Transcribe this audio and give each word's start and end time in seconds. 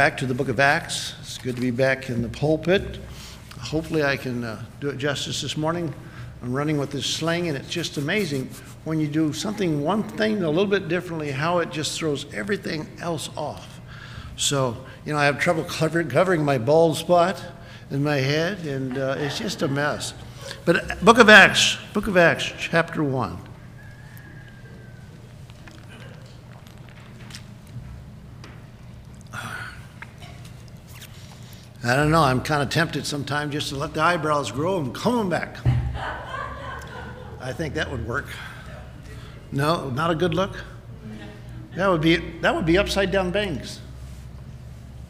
back 0.00 0.16
to 0.16 0.24
the 0.24 0.32
book 0.32 0.48
of 0.48 0.58
Acts. 0.58 1.12
It's 1.20 1.36
good 1.36 1.56
to 1.56 1.60
be 1.60 1.70
back 1.70 2.08
in 2.08 2.22
the 2.22 2.28
pulpit. 2.30 2.98
Hopefully, 3.58 4.02
I 4.02 4.16
can 4.16 4.44
uh, 4.44 4.64
do 4.80 4.88
it 4.88 4.96
justice 4.96 5.42
this 5.42 5.58
morning. 5.58 5.92
I'm 6.42 6.54
running 6.54 6.78
with 6.78 6.90
this 6.90 7.04
sling, 7.04 7.48
and 7.48 7.58
it's 7.58 7.68
just 7.68 7.98
amazing 7.98 8.48
when 8.84 8.98
you 8.98 9.06
do 9.06 9.34
something, 9.34 9.82
one 9.82 10.02
thing 10.02 10.42
a 10.42 10.48
little 10.48 10.64
bit 10.64 10.88
differently, 10.88 11.30
how 11.30 11.58
it 11.58 11.70
just 11.70 11.98
throws 11.98 12.24
everything 12.32 12.88
else 13.02 13.28
off. 13.36 13.78
So, 14.36 14.86
you 15.04 15.12
know, 15.12 15.18
I 15.18 15.26
have 15.26 15.38
trouble 15.38 15.64
covering, 15.64 16.46
my 16.46 16.56
bald 16.56 16.96
spot 16.96 17.44
in 17.90 18.02
my 18.02 18.16
head, 18.16 18.60
and 18.60 18.96
uh, 18.96 19.16
it's 19.18 19.36
just 19.36 19.60
a 19.60 19.68
mess. 19.68 20.14
But 20.64 20.76
uh, 20.76 20.94
Book 21.02 21.18
of 21.18 21.28
Acts, 21.28 21.76
Book 21.92 22.06
of 22.06 22.16
Acts, 22.16 22.50
chapter 22.58 23.04
1. 23.04 23.49
I 31.82 31.96
don't 31.96 32.10
know. 32.10 32.22
I'm 32.22 32.42
kind 32.42 32.62
of 32.62 32.68
tempted 32.68 33.06
sometimes 33.06 33.52
just 33.52 33.70
to 33.70 33.76
let 33.76 33.94
the 33.94 34.02
eyebrows 34.02 34.52
grow 34.52 34.78
and 34.78 34.94
comb 34.94 35.16
them 35.16 35.30
back. 35.30 35.56
I 37.40 37.54
think 37.54 37.72
that 37.74 37.90
would 37.90 38.06
work. 38.06 38.26
No, 39.50 39.88
not 39.88 40.10
a 40.10 40.14
good 40.14 40.34
look. 40.34 40.62
That 41.76 41.88
would 41.88 42.02
be 42.02 42.16
that 42.40 42.54
would 42.54 42.66
be 42.66 42.76
upside 42.76 43.10
down 43.10 43.30
bangs. 43.30 43.80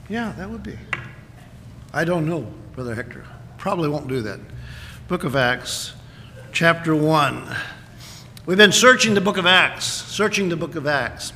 Yeah, 0.09 0.33
that 0.39 0.49
would 0.49 0.63
be. 0.63 0.79
I 1.93 2.05
don't 2.05 2.27
know, 2.27 2.47
Brother 2.75 2.95
Hector. 2.95 3.25
Probably 3.59 3.89
won't 3.89 4.07
do 4.07 4.23
that. 4.23 4.39
Book 5.09 5.25
of 5.25 5.35
Acts, 5.35 5.95
chapter 6.53 6.95
1. 6.95 7.57
We've 8.47 8.57
been 8.57 8.73
searching 8.73 9.15
the 9.15 9.21
book 9.21 9.39
of 9.39 9.47
Acts, 9.47 9.87
searching 9.87 10.49
the 10.49 10.57
book 10.57 10.77
of 10.77 10.87
Acts. 10.87 11.33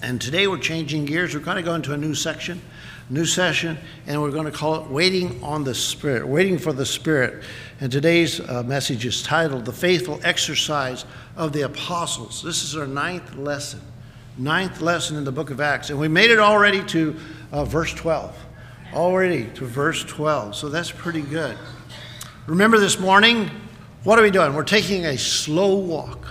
And 0.00 0.20
today 0.20 0.46
we're 0.46 0.58
changing 0.58 1.06
gears. 1.06 1.34
We're 1.34 1.40
kind 1.40 1.58
of 1.58 1.64
going 1.64 1.82
to 1.82 1.92
a 1.92 1.96
new 1.96 2.14
section 2.14 2.60
new 3.10 3.24
session, 3.24 3.76
and 4.06 4.20
we're 4.20 4.30
going 4.30 4.46
to 4.46 4.52
call 4.52 4.76
it 4.76 4.90
Waiting 4.90 5.42
on 5.42 5.64
the 5.64 5.74
Spirit, 5.74 6.26
Waiting 6.26 6.58
for 6.58 6.72
the 6.72 6.86
Spirit. 6.86 7.42
And 7.80 7.92
today's 7.92 8.40
uh, 8.40 8.62
message 8.62 9.04
is 9.04 9.22
titled 9.22 9.66
The 9.66 9.72
Faithful 9.72 10.20
Exercise 10.24 11.04
of 11.36 11.52
the 11.52 11.62
Apostles. 11.62 12.42
This 12.42 12.62
is 12.62 12.76
our 12.76 12.86
ninth 12.86 13.34
lesson, 13.34 13.80
ninth 14.38 14.80
lesson 14.80 15.16
in 15.16 15.24
the 15.24 15.32
book 15.32 15.50
of 15.50 15.60
Acts. 15.60 15.90
And 15.90 15.98
we 15.98 16.08
made 16.08 16.30
it 16.30 16.38
already 16.38 16.82
to 16.84 17.16
uh, 17.52 17.64
verse 17.64 17.92
12. 17.92 18.34
Already 18.94 19.50
to 19.54 19.66
verse 19.66 20.02
12. 20.04 20.54
So 20.56 20.68
that's 20.68 20.90
pretty 20.90 21.22
good. 21.22 21.58
Remember 22.46 22.78
this 22.78 22.98
morning, 22.98 23.50
what 24.04 24.18
are 24.18 24.22
we 24.22 24.30
doing? 24.30 24.54
We're 24.54 24.64
taking 24.64 25.06
a 25.06 25.18
slow 25.18 25.76
walk, 25.76 26.28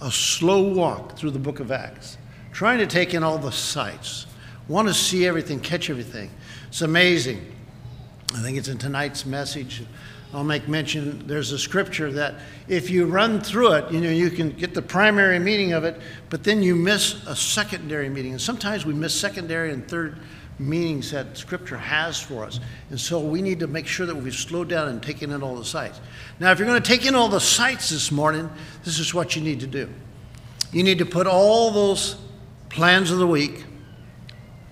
a 0.00 0.10
slow 0.10 0.62
walk 0.62 1.16
through 1.16 1.30
the 1.30 1.38
book 1.38 1.60
of 1.60 1.70
Acts, 1.70 2.16
trying 2.52 2.78
to 2.78 2.86
take 2.86 3.14
in 3.14 3.22
all 3.22 3.38
the 3.38 3.52
sights 3.52 4.26
want 4.68 4.88
to 4.88 4.94
see 4.94 5.26
everything, 5.26 5.60
catch 5.60 5.90
everything. 5.90 6.30
It's 6.68 6.82
amazing. 6.82 7.52
I 8.34 8.40
think 8.42 8.56
it's 8.56 8.68
in 8.68 8.78
tonight's 8.78 9.26
message. 9.26 9.82
I'll 10.32 10.44
make 10.44 10.66
mention 10.66 11.26
there's 11.26 11.52
a 11.52 11.58
scripture 11.58 12.10
that 12.12 12.36
if 12.66 12.88
you 12.88 13.04
run 13.04 13.40
through 13.40 13.72
it, 13.72 13.92
you 13.92 14.00
know, 14.00 14.08
you 14.08 14.30
can 14.30 14.50
get 14.50 14.72
the 14.72 14.80
primary 14.80 15.38
meaning 15.38 15.74
of 15.74 15.84
it, 15.84 16.00
but 16.30 16.42
then 16.42 16.62
you 16.62 16.74
miss 16.74 17.26
a 17.26 17.36
secondary 17.36 18.08
meaning. 18.08 18.32
And 18.32 18.40
sometimes 18.40 18.86
we 18.86 18.94
miss 18.94 19.14
secondary 19.14 19.72
and 19.72 19.86
third 19.86 20.18
meanings 20.58 21.10
that 21.10 21.36
scripture 21.36 21.76
has 21.76 22.20
for 22.20 22.44
us. 22.44 22.60
And 22.88 22.98
so 22.98 23.20
we 23.20 23.42
need 23.42 23.60
to 23.60 23.66
make 23.66 23.86
sure 23.86 24.06
that 24.06 24.14
we've 24.14 24.34
slowed 24.34 24.68
down 24.68 24.88
and 24.88 25.02
taken 25.02 25.32
in 25.32 25.42
all 25.42 25.56
the 25.56 25.64
sights. 25.64 26.00
Now, 26.40 26.50
if 26.50 26.58
you're 26.58 26.68
going 26.68 26.82
to 26.82 26.88
take 26.88 27.04
in 27.04 27.14
all 27.14 27.28
the 27.28 27.40
sights 27.40 27.90
this 27.90 28.10
morning, 28.10 28.48
this 28.84 28.98
is 28.98 29.12
what 29.12 29.36
you 29.36 29.42
need 29.42 29.60
to 29.60 29.66
do. 29.66 29.88
You 30.72 30.82
need 30.82 30.98
to 30.98 31.06
put 31.06 31.26
all 31.26 31.70
those 31.70 32.16
plans 32.70 33.10
of 33.10 33.18
the 33.18 33.26
week, 33.26 33.64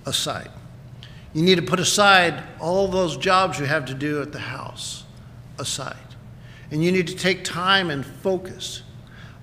aside. 0.05 0.49
You 1.33 1.43
need 1.43 1.55
to 1.55 1.61
put 1.61 1.79
aside 1.79 2.43
all 2.59 2.87
those 2.87 3.17
jobs 3.17 3.59
you 3.59 3.65
have 3.65 3.85
to 3.85 3.93
do 3.93 4.21
at 4.21 4.31
the 4.31 4.39
house 4.39 5.03
aside. 5.57 5.95
And 6.71 6.83
you 6.83 6.91
need 6.91 7.07
to 7.07 7.15
take 7.15 7.43
time 7.43 7.89
and 7.89 8.05
focus 8.05 8.83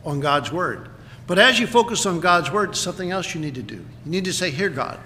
on 0.04 0.20
God's 0.20 0.52
Word. 0.52 0.88
But 1.26 1.38
as 1.38 1.58
you 1.58 1.66
focus 1.66 2.06
on 2.06 2.20
God's 2.20 2.50
Word, 2.50 2.76
something 2.76 3.10
else 3.10 3.34
you 3.34 3.41
need 3.41 3.54
to 3.54 3.62
do. 3.62 3.76
You 3.76 4.10
need 4.10 4.24
to 4.24 4.32
say, 4.32 4.50
Here, 4.50 4.70
God, 4.70 4.98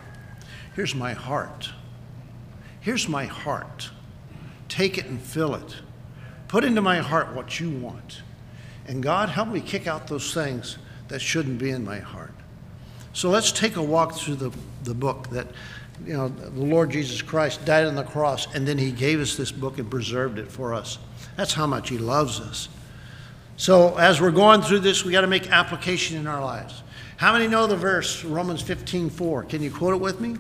here's 0.74 0.94
my 0.94 1.12
heart. 1.12 1.70
Here's 2.80 3.08
my 3.08 3.26
heart. 3.26 3.90
Take 4.68 4.98
it 4.98 5.06
and 5.06 5.20
fill 5.20 5.54
it. 5.54 5.76
Put 6.48 6.64
into 6.64 6.82
my 6.82 6.98
heart 6.98 7.34
what 7.34 7.60
you 7.60 7.70
want. 7.70 8.22
And 8.86 9.02
God, 9.02 9.28
help 9.28 9.48
me 9.48 9.60
kick 9.60 9.86
out 9.86 10.08
those 10.08 10.34
things 10.34 10.78
that 11.08 11.20
shouldn't 11.20 11.58
be 11.58 11.70
in 11.70 11.84
my 11.84 11.98
heart. 11.98 12.34
So 13.12 13.30
let's 13.30 13.52
take 13.52 13.76
a 13.76 13.82
walk 13.82 14.14
through 14.14 14.36
the, 14.36 14.52
the 14.84 14.94
book 14.94 15.28
that, 15.30 15.46
you 16.06 16.14
know, 16.14 16.28
the 16.28 16.64
Lord 16.64 16.90
Jesus 16.90 17.20
Christ 17.22 17.64
died 17.64 17.86
on 17.86 17.94
the 17.94 18.04
cross 18.04 18.52
and 18.54 18.66
then 18.66 18.78
he 18.78 18.90
gave 18.90 19.20
us 19.20 19.36
this 19.36 19.52
book 19.52 19.78
and 19.78 19.90
preserved 19.90 20.38
it 20.38 20.50
for 20.50 20.72
us. 20.72 20.98
That's 21.36 21.52
how 21.52 21.66
much 21.66 21.88
he 21.88 21.98
loves 21.98 22.40
us. 22.40 22.68
So 23.56 23.96
as 23.96 24.20
we're 24.20 24.30
going 24.30 24.62
through 24.62 24.80
this, 24.80 25.04
we 25.04 25.12
got 25.12 25.20
to 25.20 25.26
make 25.26 25.50
application 25.50 26.16
in 26.16 26.26
our 26.26 26.40
lives. 26.40 26.82
How 27.16 27.32
many 27.32 27.46
know 27.46 27.66
the 27.66 27.76
verse, 27.76 28.24
Romans 28.24 28.62
15 28.62 29.10
4? 29.10 29.44
Can 29.44 29.62
you 29.62 29.70
quote 29.70 29.94
it 29.94 30.00
with 30.00 30.20
me? 30.20 30.36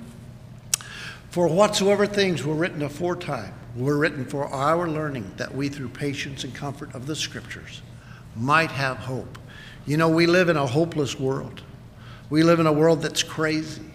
For 1.30 1.46
whatsoever 1.46 2.06
things 2.06 2.44
were 2.44 2.54
written 2.54 2.82
aforetime 2.82 3.54
were 3.76 3.96
written 3.96 4.24
for 4.24 4.46
our 4.46 4.88
learning, 4.88 5.30
that 5.36 5.54
we 5.54 5.68
through 5.68 5.88
patience 5.88 6.44
and 6.44 6.54
comfort 6.54 6.94
of 6.94 7.06
the 7.06 7.16
scriptures 7.16 7.82
might 8.36 8.70
have 8.70 8.98
hope. 8.98 9.38
You 9.86 9.96
know, 9.96 10.08
we 10.08 10.26
live 10.26 10.48
in 10.48 10.56
a 10.56 10.66
hopeless 10.66 11.18
world. 11.18 11.62
We 12.32 12.42
live 12.42 12.60
in 12.60 12.66
a 12.66 12.72
world 12.72 13.02
that's 13.02 13.22
crazy. 13.22 13.90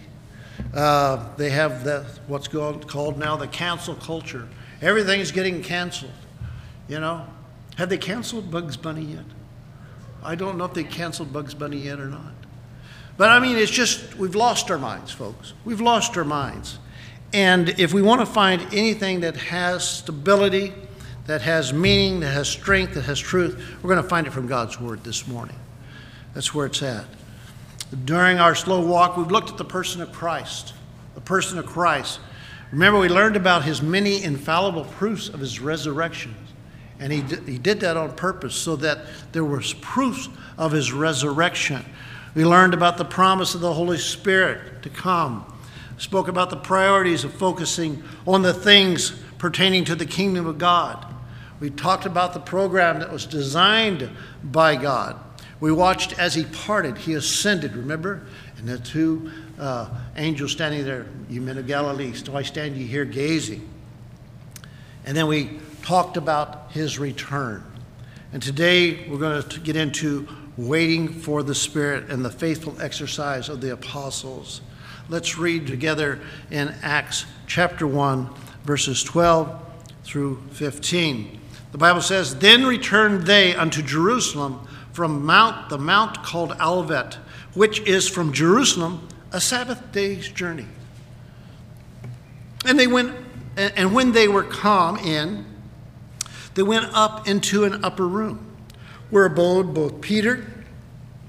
Uh, 0.72 1.26
they 1.36 1.50
have 1.50 1.82
the, 1.82 2.06
what's 2.28 2.46
called, 2.46 2.86
called 2.86 3.18
now 3.18 3.34
the 3.34 3.48
cancel 3.48 3.96
culture. 3.96 4.46
Everything's 4.80 5.32
getting 5.32 5.60
canceled. 5.60 6.12
You 6.86 7.00
know, 7.00 7.26
have 7.78 7.88
they 7.88 7.98
canceled 7.98 8.48
Bugs 8.48 8.76
Bunny 8.76 9.06
yet? 9.06 9.24
I 10.22 10.36
don't 10.36 10.56
know 10.56 10.66
if 10.66 10.72
they 10.72 10.84
canceled 10.84 11.32
Bugs 11.32 11.52
Bunny 11.52 11.78
yet 11.78 11.98
or 11.98 12.06
not. 12.06 12.32
But 13.16 13.30
I 13.30 13.40
mean, 13.40 13.56
it's 13.56 13.72
just, 13.72 14.14
we've 14.14 14.36
lost 14.36 14.70
our 14.70 14.78
minds, 14.78 15.10
folks. 15.10 15.54
We've 15.64 15.80
lost 15.80 16.16
our 16.16 16.22
minds. 16.22 16.78
And 17.32 17.70
if 17.70 17.92
we 17.92 18.02
want 18.02 18.20
to 18.20 18.26
find 18.26 18.62
anything 18.72 19.18
that 19.22 19.36
has 19.36 19.82
stability, 19.82 20.72
that 21.26 21.42
has 21.42 21.72
meaning, 21.72 22.20
that 22.20 22.34
has 22.34 22.48
strength, 22.48 22.94
that 22.94 23.02
has 23.02 23.18
truth, 23.18 23.60
we're 23.82 23.90
going 23.92 24.00
to 24.00 24.08
find 24.08 24.28
it 24.28 24.32
from 24.32 24.46
God's 24.46 24.80
Word 24.80 25.02
this 25.02 25.26
morning. 25.26 25.58
That's 26.34 26.54
where 26.54 26.66
it's 26.66 26.84
at. 26.84 27.17
During 28.04 28.38
our 28.38 28.54
slow 28.54 28.80
walk, 28.80 29.16
we've 29.16 29.30
looked 29.30 29.50
at 29.50 29.56
the 29.56 29.64
person 29.64 30.02
of 30.02 30.12
Christ. 30.12 30.74
The 31.14 31.20
person 31.20 31.58
of 31.58 31.66
Christ. 31.66 32.20
Remember, 32.70 32.98
we 32.98 33.08
learned 33.08 33.36
about 33.36 33.64
his 33.64 33.80
many 33.80 34.22
infallible 34.22 34.84
proofs 34.84 35.28
of 35.28 35.40
his 35.40 35.58
resurrection. 35.58 36.34
And 37.00 37.12
he 37.12 37.22
did, 37.22 37.48
he 37.48 37.58
did 37.58 37.80
that 37.80 37.96
on 37.96 38.14
purpose 38.14 38.54
so 38.54 38.76
that 38.76 39.06
there 39.32 39.44
was 39.44 39.72
proofs 39.74 40.28
of 40.58 40.72
his 40.72 40.92
resurrection. 40.92 41.82
We 42.34 42.44
learned 42.44 42.74
about 42.74 42.98
the 42.98 43.04
promise 43.04 43.54
of 43.54 43.62
the 43.62 43.72
Holy 43.72 43.98
Spirit 43.98 44.82
to 44.82 44.90
come. 44.90 45.50
Spoke 45.96 46.28
about 46.28 46.50
the 46.50 46.56
priorities 46.56 47.24
of 47.24 47.32
focusing 47.32 48.02
on 48.26 48.42
the 48.42 48.52
things 48.52 49.18
pertaining 49.38 49.84
to 49.86 49.94
the 49.94 50.06
kingdom 50.06 50.46
of 50.46 50.58
God. 50.58 51.06
We 51.58 51.70
talked 51.70 52.04
about 52.04 52.34
the 52.34 52.40
program 52.40 53.00
that 53.00 53.10
was 53.10 53.24
designed 53.24 54.10
by 54.44 54.76
God 54.76 55.18
we 55.60 55.72
watched 55.72 56.18
as 56.18 56.34
he 56.34 56.44
parted, 56.44 56.96
he 56.96 57.14
ascended, 57.14 57.74
remember? 57.74 58.26
And 58.58 58.68
the 58.68 58.78
two 58.78 59.30
uh, 59.58 59.88
angels 60.16 60.52
standing 60.52 60.84
there, 60.84 61.06
you 61.28 61.40
men 61.40 61.58
of 61.58 61.66
Galilee, 61.66 62.12
why 62.28 62.42
stand 62.42 62.76
ye 62.76 62.86
here 62.86 63.04
gazing? 63.04 63.68
And 65.04 65.16
then 65.16 65.26
we 65.26 65.58
talked 65.82 66.16
about 66.16 66.70
his 66.72 66.98
return. 66.98 67.64
And 68.32 68.42
today 68.42 69.08
we're 69.08 69.18
going 69.18 69.42
to 69.42 69.60
get 69.60 69.74
into 69.74 70.28
waiting 70.56 71.08
for 71.08 71.42
the 71.42 71.54
Spirit 71.54 72.10
and 72.10 72.24
the 72.24 72.30
faithful 72.30 72.80
exercise 72.80 73.48
of 73.48 73.60
the 73.60 73.72
apostles. 73.72 74.60
Let's 75.08 75.38
read 75.38 75.66
together 75.66 76.20
in 76.50 76.74
Acts 76.82 77.24
chapter 77.46 77.86
1, 77.86 78.28
verses 78.64 79.02
12 79.02 79.66
through 80.04 80.42
15. 80.50 81.40
The 81.72 81.78
Bible 81.78 82.02
says, 82.02 82.36
Then 82.36 82.66
returned 82.66 83.22
they 83.22 83.54
unto 83.54 83.82
Jerusalem 83.82 84.66
from 84.98 85.24
Mount, 85.24 85.68
the 85.68 85.78
mount 85.78 86.24
called 86.24 86.56
Olivet, 86.60 87.18
which 87.54 87.78
is 87.82 88.08
from 88.08 88.32
Jerusalem 88.32 89.06
a 89.30 89.40
Sabbath 89.40 89.92
day's 89.92 90.28
journey. 90.28 90.66
And 92.66 92.76
they 92.76 92.88
went, 92.88 93.14
and 93.56 93.94
when 93.94 94.10
they 94.10 94.26
were 94.26 94.42
come 94.42 94.96
in, 94.98 95.46
they 96.56 96.64
went 96.64 96.86
up 96.94 97.28
into 97.28 97.62
an 97.62 97.84
upper 97.84 98.08
room, 98.08 98.44
where 99.10 99.26
abode 99.26 99.72
both 99.72 100.00
Peter 100.00 100.44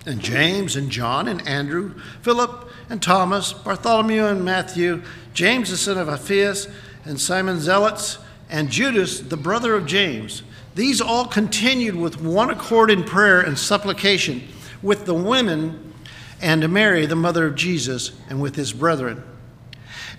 and 0.03 0.19
James 0.19 0.75
and 0.75 0.89
John 0.89 1.27
and 1.27 1.47
Andrew, 1.47 1.93
Philip 2.23 2.71
and 2.89 2.99
Thomas, 2.99 3.53
Bartholomew 3.53 4.25
and 4.25 4.43
Matthew, 4.43 5.03
James 5.35 5.69
the 5.69 5.77
son 5.77 5.99
of 5.99 6.09
Alphaeus, 6.09 6.67
and 7.05 7.21
Simon 7.21 7.57
Zelotes, 7.57 8.17
and 8.49 8.71
Judas, 8.71 9.19
the 9.19 9.37
brother 9.37 9.75
of 9.75 9.85
James. 9.85 10.41
These 10.75 11.01
all 11.01 11.25
continued 11.25 11.95
with 11.95 12.21
one 12.21 12.49
accord 12.49 12.91
in 12.91 13.03
prayer 13.03 13.41
and 13.41 13.57
supplication 13.57 14.47
with 14.81 15.05
the 15.05 15.13
women 15.13 15.93
and 16.41 16.69
Mary, 16.69 17.05
the 17.05 17.15
mother 17.15 17.47
of 17.47 17.55
Jesus, 17.55 18.11
and 18.29 18.41
with 18.41 18.55
his 18.55 18.71
brethren. 18.71 19.23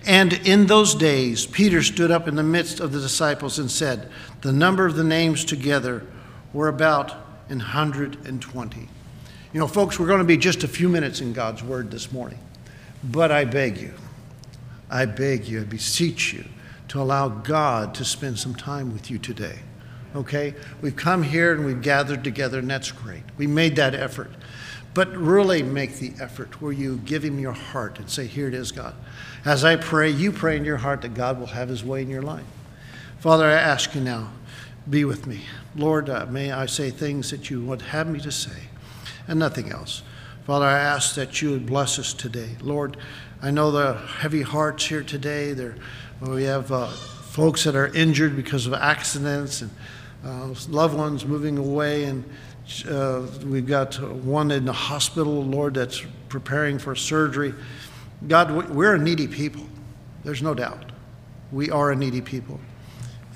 And 0.05 0.33
in 0.33 0.67
those 0.67 0.95
days, 0.95 1.45
Peter 1.45 1.83
stood 1.83 2.11
up 2.11 2.27
in 2.27 2.35
the 2.35 2.43
midst 2.43 2.79
of 2.79 2.91
the 2.91 2.99
disciples 2.99 3.59
and 3.59 3.69
said, 3.69 4.09
The 4.41 4.51
number 4.51 4.85
of 4.85 4.95
the 4.95 5.03
names 5.03 5.45
together 5.45 6.05
were 6.53 6.67
about 6.67 7.11
an 7.49 7.59
120. 7.59 8.89
You 9.53 9.59
know, 9.59 9.67
folks, 9.67 9.99
we're 9.99 10.07
going 10.07 10.19
to 10.19 10.25
be 10.25 10.37
just 10.37 10.63
a 10.63 10.67
few 10.67 10.89
minutes 10.89 11.21
in 11.21 11.33
God's 11.33 11.61
Word 11.63 11.91
this 11.91 12.11
morning. 12.11 12.39
But 13.03 13.31
I 13.31 13.45
beg 13.45 13.77
you, 13.77 13.93
I 14.89 15.05
beg 15.05 15.45
you, 15.45 15.61
I 15.61 15.63
beseech 15.63 16.33
you 16.33 16.45
to 16.89 17.01
allow 17.01 17.29
God 17.29 17.93
to 17.95 18.05
spend 18.05 18.39
some 18.39 18.55
time 18.55 18.93
with 18.93 19.09
you 19.09 19.17
today. 19.17 19.59
Okay? 20.15 20.53
We've 20.81 20.95
come 20.95 21.23
here 21.23 21.53
and 21.53 21.65
we've 21.65 21.81
gathered 21.81 22.23
together, 22.23 22.59
and 22.59 22.69
that's 22.69 22.91
great. 22.91 23.23
We 23.37 23.47
made 23.47 23.75
that 23.77 23.95
effort. 23.95 24.31
But 24.93 25.15
really 25.15 25.63
make 25.63 25.95
the 25.95 26.11
effort 26.19 26.61
where 26.61 26.73
you 26.73 26.97
give 27.05 27.23
Him 27.23 27.39
your 27.39 27.53
heart 27.53 27.97
and 27.97 28.09
say, 28.09 28.25
Here 28.25 28.47
it 28.47 28.53
is, 28.53 28.71
God. 28.71 28.93
As 29.45 29.63
I 29.63 29.77
pray, 29.77 30.09
you 30.09 30.31
pray 30.31 30.57
in 30.57 30.65
your 30.65 30.77
heart 30.77 31.01
that 31.03 31.13
God 31.13 31.39
will 31.39 31.47
have 31.47 31.69
His 31.69 31.83
way 31.83 32.01
in 32.01 32.09
your 32.09 32.21
life. 32.21 32.43
Father, 33.19 33.45
I 33.45 33.53
ask 33.53 33.95
you 33.95 34.01
now, 34.01 34.33
be 34.89 35.05
with 35.05 35.27
me. 35.27 35.41
Lord, 35.75 36.09
uh, 36.09 36.25
may 36.25 36.51
I 36.51 36.65
say 36.65 36.89
things 36.89 37.31
that 37.31 37.49
you 37.49 37.63
would 37.63 37.81
have 37.83 38.07
me 38.07 38.19
to 38.19 38.31
say 38.31 38.63
and 39.27 39.39
nothing 39.39 39.71
else. 39.71 40.03
Father, 40.45 40.65
I 40.65 40.79
ask 40.79 41.15
that 41.15 41.41
you 41.41 41.51
would 41.51 41.65
bless 41.65 41.99
us 41.99 42.13
today. 42.13 42.57
Lord, 42.61 42.97
I 43.41 43.51
know 43.51 43.71
the 43.71 43.93
heavy 43.93 44.41
hearts 44.41 44.85
here 44.85 45.03
today. 45.03 45.53
There, 45.53 45.75
we 46.19 46.43
have 46.43 46.71
uh, 46.71 46.87
folks 46.87 47.63
that 47.63 47.75
are 47.75 47.87
injured 47.95 48.35
because 48.35 48.67
of 48.67 48.73
accidents 48.73 49.61
and 49.61 49.71
uh, 50.25 50.53
loved 50.69 50.95
ones 50.95 51.25
moving 51.25 51.57
away, 51.57 52.05
and 52.05 52.23
uh, 52.87 53.23
we've 53.45 53.67
got 53.67 53.95
one 54.23 54.51
in 54.51 54.65
the 54.65 54.73
hospital, 54.73 55.43
Lord, 55.43 55.73
that's 55.73 56.03
preparing 56.29 56.79
for 56.79 56.95
surgery. 56.95 57.53
God, 58.27 58.69
we're 58.69 58.95
a 58.95 58.99
needy 58.99 59.27
people. 59.27 59.65
There's 60.23 60.41
no 60.41 60.53
doubt. 60.53 60.91
We 61.51 61.71
are 61.71 61.91
a 61.91 61.95
needy 61.95 62.21
people, 62.21 62.59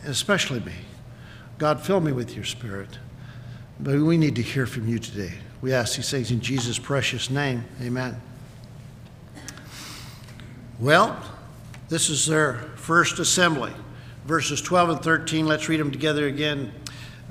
especially 0.06 0.60
me. 0.60 0.74
God, 1.58 1.82
fill 1.82 2.02
me 2.02 2.12
with 2.12 2.36
your 2.36 2.46
spirit. 2.46 3.00
But 3.80 4.00
we 4.00 4.18
need 4.18 4.36
to 4.36 4.42
hear 4.42 4.66
from 4.66 4.88
you 4.88 5.00
today. 5.00 5.34
We 5.62 5.74
ask 5.74 5.96
these 5.96 6.10
things 6.10 6.32
in 6.32 6.40
Jesus' 6.40 6.78
precious 6.78 7.30
name. 7.30 7.66
Amen. 7.82 8.22
Well, 10.80 11.20
this 11.90 12.10
is 12.10 12.26
their 12.26 12.56
first 12.76 13.20
assembly. 13.20 13.72
Verses 14.26 14.62
12 14.62 14.90
and 14.90 15.02
13, 15.02 15.46
let's 15.46 15.70
read 15.70 15.80
them 15.80 15.92
together 15.92 16.28
again. 16.28 16.72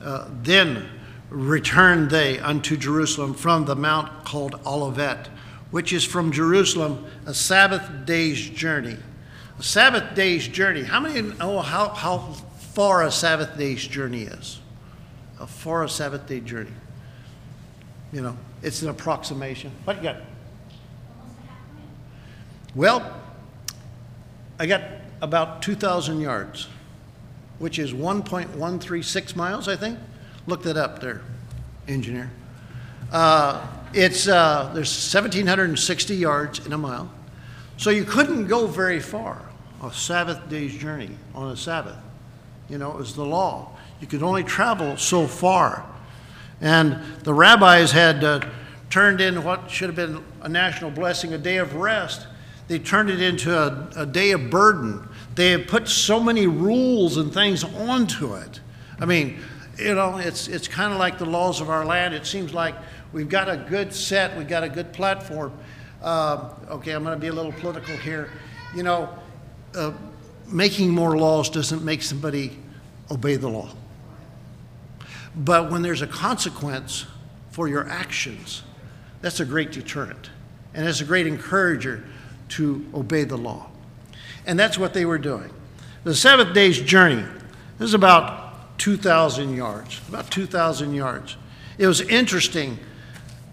Uh, 0.02 0.28
then 0.42 0.88
returned 1.30 2.10
they 2.10 2.38
unto 2.38 2.76
Jerusalem 2.76 3.34
from 3.34 3.64
the 3.64 3.74
mount 3.74 4.24
called 4.24 4.60
Olivet, 4.64 5.28
which 5.70 5.92
is 5.92 6.04
from 6.04 6.30
Jerusalem 6.30 7.04
a 7.26 7.34
Sabbath 7.34 8.06
day's 8.06 8.48
journey. 8.48 8.96
A 9.58 9.62
Sabbath 9.62 10.14
day's 10.14 10.46
journey. 10.46 10.82
How 10.82 11.00
many 11.00 11.20
know 11.22 11.60
how, 11.60 11.88
how 11.88 12.18
far 12.74 13.02
a 13.02 13.10
Sabbath 13.10 13.56
day's 13.58 13.84
journey 13.84 14.22
is? 14.22 14.60
A 15.40 15.46
far 15.46 15.84
a 15.84 15.88
Sabbath 15.88 16.26
day 16.26 16.40
journey. 16.40 16.70
You 18.12 18.22
know, 18.22 18.36
it's 18.62 18.82
an 18.82 18.88
approximation. 18.88 19.72
What 19.84 19.96
you 19.96 20.02
got? 20.04 20.16
Well, 22.74 23.20
I 24.58 24.66
got 24.66 24.82
about 25.20 25.62
2,000 25.62 26.20
yards, 26.20 26.68
which 27.58 27.78
is 27.78 27.92
1.136 27.92 29.36
miles, 29.36 29.68
I 29.68 29.76
think. 29.76 29.98
Look 30.46 30.62
that 30.64 30.76
up 30.76 31.00
there, 31.00 31.22
engineer. 31.88 32.30
Uh, 33.12 33.66
it's, 33.92 34.26
uh, 34.26 34.70
there's 34.74 34.90
1,760 34.90 36.16
yards 36.16 36.66
in 36.66 36.72
a 36.72 36.78
mile. 36.78 37.10
So 37.76 37.90
you 37.90 38.04
couldn't 38.04 38.46
go 38.46 38.66
very 38.66 39.00
far, 39.00 39.42
a 39.82 39.92
Sabbath 39.92 40.48
day's 40.48 40.74
journey 40.74 41.10
on 41.34 41.50
a 41.50 41.56
Sabbath. 41.56 41.96
You 42.68 42.78
know, 42.78 42.90
it 42.90 42.96
was 42.96 43.14
the 43.14 43.24
law. 43.24 43.70
You 44.00 44.06
could 44.06 44.22
only 44.22 44.44
travel 44.44 44.96
so 44.96 45.26
far. 45.26 45.84
And 46.60 47.00
the 47.24 47.34
rabbis 47.34 47.92
had 47.92 48.24
uh, 48.24 48.40
turned 48.90 49.20
in 49.20 49.44
what 49.44 49.70
should 49.70 49.88
have 49.88 49.96
been 49.96 50.22
a 50.42 50.48
national 50.48 50.90
blessing, 50.90 51.32
a 51.34 51.38
day 51.38 51.56
of 51.58 51.74
rest. 51.74 52.26
They 52.68 52.78
turned 52.78 53.10
it 53.10 53.20
into 53.20 53.56
a, 53.56 53.90
a 53.96 54.06
day 54.06 54.30
of 54.30 54.50
burden. 54.50 55.06
They 55.34 55.50
have 55.50 55.66
put 55.66 55.88
so 55.88 56.20
many 56.20 56.46
rules 56.46 57.16
and 57.16 57.32
things 57.32 57.64
onto 57.64 58.34
it. 58.34 58.60
I 59.00 59.06
mean, 59.06 59.40
you 59.78 59.94
know, 59.94 60.18
it's, 60.18 60.46
it's 60.46 60.68
kind 60.68 60.92
of 60.92 60.98
like 60.98 61.18
the 61.18 61.26
laws 61.26 61.60
of 61.60 61.68
our 61.68 61.84
land. 61.84 62.14
It 62.14 62.26
seems 62.26 62.54
like 62.54 62.74
we've 63.12 63.28
got 63.28 63.48
a 63.48 63.56
good 63.56 63.92
set, 63.92 64.36
we've 64.36 64.48
got 64.48 64.62
a 64.62 64.68
good 64.68 64.92
platform. 64.92 65.52
Uh, 66.02 66.50
okay, 66.68 66.92
I'm 66.92 67.02
going 67.02 67.16
to 67.16 67.20
be 67.20 67.28
a 67.28 67.32
little 67.32 67.52
political 67.52 67.96
here. 67.96 68.30
You 68.74 68.82
know, 68.82 69.08
uh, 69.74 69.92
making 70.46 70.90
more 70.90 71.16
laws 71.16 71.50
doesn't 71.50 71.84
make 71.84 72.02
somebody 72.02 72.56
obey 73.10 73.36
the 73.36 73.48
law. 73.48 73.70
But 75.34 75.70
when 75.70 75.82
there's 75.82 76.02
a 76.02 76.06
consequence 76.06 77.06
for 77.50 77.66
your 77.66 77.88
actions, 77.88 78.62
that's 79.20 79.40
a 79.40 79.44
great 79.44 79.72
deterrent. 79.72 80.30
And 80.74 80.86
it's 80.86 81.00
a 81.00 81.04
great 81.04 81.26
encourager 81.26 82.04
to 82.50 82.84
obey 82.94 83.24
the 83.24 83.36
law. 83.36 83.70
And 84.46 84.58
that's 84.58 84.78
what 84.78 84.94
they 84.94 85.04
were 85.04 85.18
doing. 85.18 85.50
The 86.04 86.14
seventh 86.14 86.54
day's 86.54 86.78
journey 86.80 87.24
is 87.80 87.94
about 87.94 88.78
2,000 88.78 89.54
yards, 89.54 90.00
about 90.08 90.30
2,000 90.30 90.94
yards. 90.94 91.36
It 91.78 91.86
was 91.86 92.00
interesting 92.02 92.78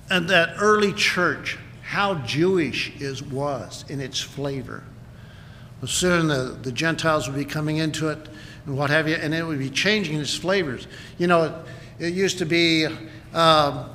in 0.09 0.27
that 0.27 0.55
early 0.59 0.93
church 0.93 1.57
how 1.81 2.15
Jewish 2.15 2.93
it 3.01 3.21
was 3.23 3.85
in 3.89 3.99
its 3.99 4.19
flavor. 4.19 4.83
Soon 5.85 6.27
the, 6.27 6.57
the 6.61 6.71
Gentiles 6.71 7.27
would 7.27 7.37
be 7.37 7.45
coming 7.45 7.77
into 7.77 8.09
it 8.09 8.29
and 8.65 8.77
what 8.77 8.89
have 8.89 9.07
you, 9.07 9.15
and 9.15 9.33
it 9.33 9.43
would 9.43 9.57
be 9.57 9.69
changing 9.69 10.19
its 10.19 10.35
flavors. 10.35 10.87
You 11.17 11.27
know, 11.27 11.43
it, 11.43 11.53
it 12.07 12.13
used 12.13 12.37
to 12.37 12.45
be, 12.45 12.85
um, 13.33 13.89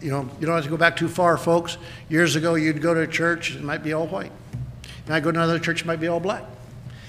you 0.00 0.10
know, 0.10 0.28
you 0.38 0.46
don't 0.46 0.56
have 0.56 0.64
to 0.64 0.70
go 0.70 0.76
back 0.76 0.96
too 0.96 1.08
far, 1.08 1.38
folks. 1.38 1.78
Years 2.08 2.36
ago, 2.36 2.56
you'd 2.56 2.82
go 2.82 2.92
to 2.92 3.00
a 3.00 3.06
church, 3.06 3.54
it 3.54 3.62
might 3.62 3.82
be 3.82 3.94
all 3.94 4.06
white. 4.06 4.32
And 5.06 5.14
I'd 5.14 5.22
go 5.22 5.32
to 5.32 5.38
another 5.38 5.58
church, 5.58 5.82
it 5.82 5.86
might 5.86 6.00
be 6.00 6.08
all 6.08 6.20
black. 6.20 6.44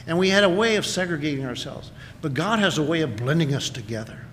And 0.07 0.17
we 0.17 0.29
had 0.29 0.43
a 0.43 0.49
way 0.49 0.75
of 0.75 0.85
segregating 0.85 1.45
ourselves. 1.45 1.91
But 2.21 2.33
God 2.33 2.59
has 2.59 2.77
a 2.77 2.83
way 2.83 3.01
of 3.01 3.15
blending 3.15 3.53
us 3.53 3.69
together. 3.69 4.25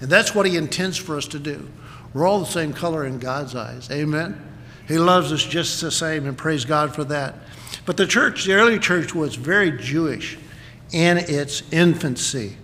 And 0.00 0.10
that's 0.10 0.34
what 0.34 0.46
He 0.46 0.56
intends 0.56 0.96
for 0.96 1.16
us 1.16 1.26
to 1.28 1.38
do. 1.38 1.68
We're 2.12 2.26
all 2.26 2.40
the 2.40 2.46
same 2.46 2.72
color 2.72 3.04
in 3.04 3.18
God's 3.18 3.54
eyes. 3.54 3.90
Amen? 3.90 4.40
He 4.86 4.98
loves 4.98 5.32
us 5.32 5.44
just 5.44 5.80
the 5.80 5.90
same, 5.90 6.26
and 6.26 6.38
praise 6.38 6.64
God 6.64 6.94
for 6.94 7.04
that. 7.04 7.34
But 7.84 7.96
the 7.96 8.06
church, 8.06 8.44
the 8.44 8.54
early 8.54 8.78
church, 8.78 9.14
was 9.14 9.34
very 9.34 9.72
Jewish 9.72 10.38
in 10.92 11.18
its 11.18 11.62
infancy. 11.72 12.56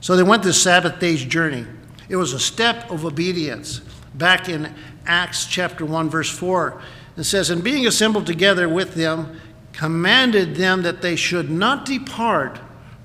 So 0.00 0.16
they 0.16 0.22
went 0.22 0.42
this 0.42 0.62
Sabbath 0.62 1.00
day's 1.00 1.24
journey. 1.24 1.66
It 2.08 2.16
was 2.16 2.34
a 2.34 2.40
step 2.40 2.90
of 2.90 3.04
obedience. 3.04 3.80
Back 4.14 4.48
in 4.48 4.74
Acts 5.06 5.46
chapter 5.46 5.84
1, 5.86 6.10
verse 6.10 6.30
4, 6.30 6.80
it 7.16 7.24
says, 7.24 7.50
And 7.50 7.64
being 7.64 7.86
assembled 7.86 8.26
together 8.26 8.68
with 8.68 8.94
them, 8.94 9.40
commanded 9.76 10.56
them 10.56 10.82
that 10.82 11.02
they 11.02 11.16
should 11.16 11.50
not 11.50 11.84
depart 11.84 12.60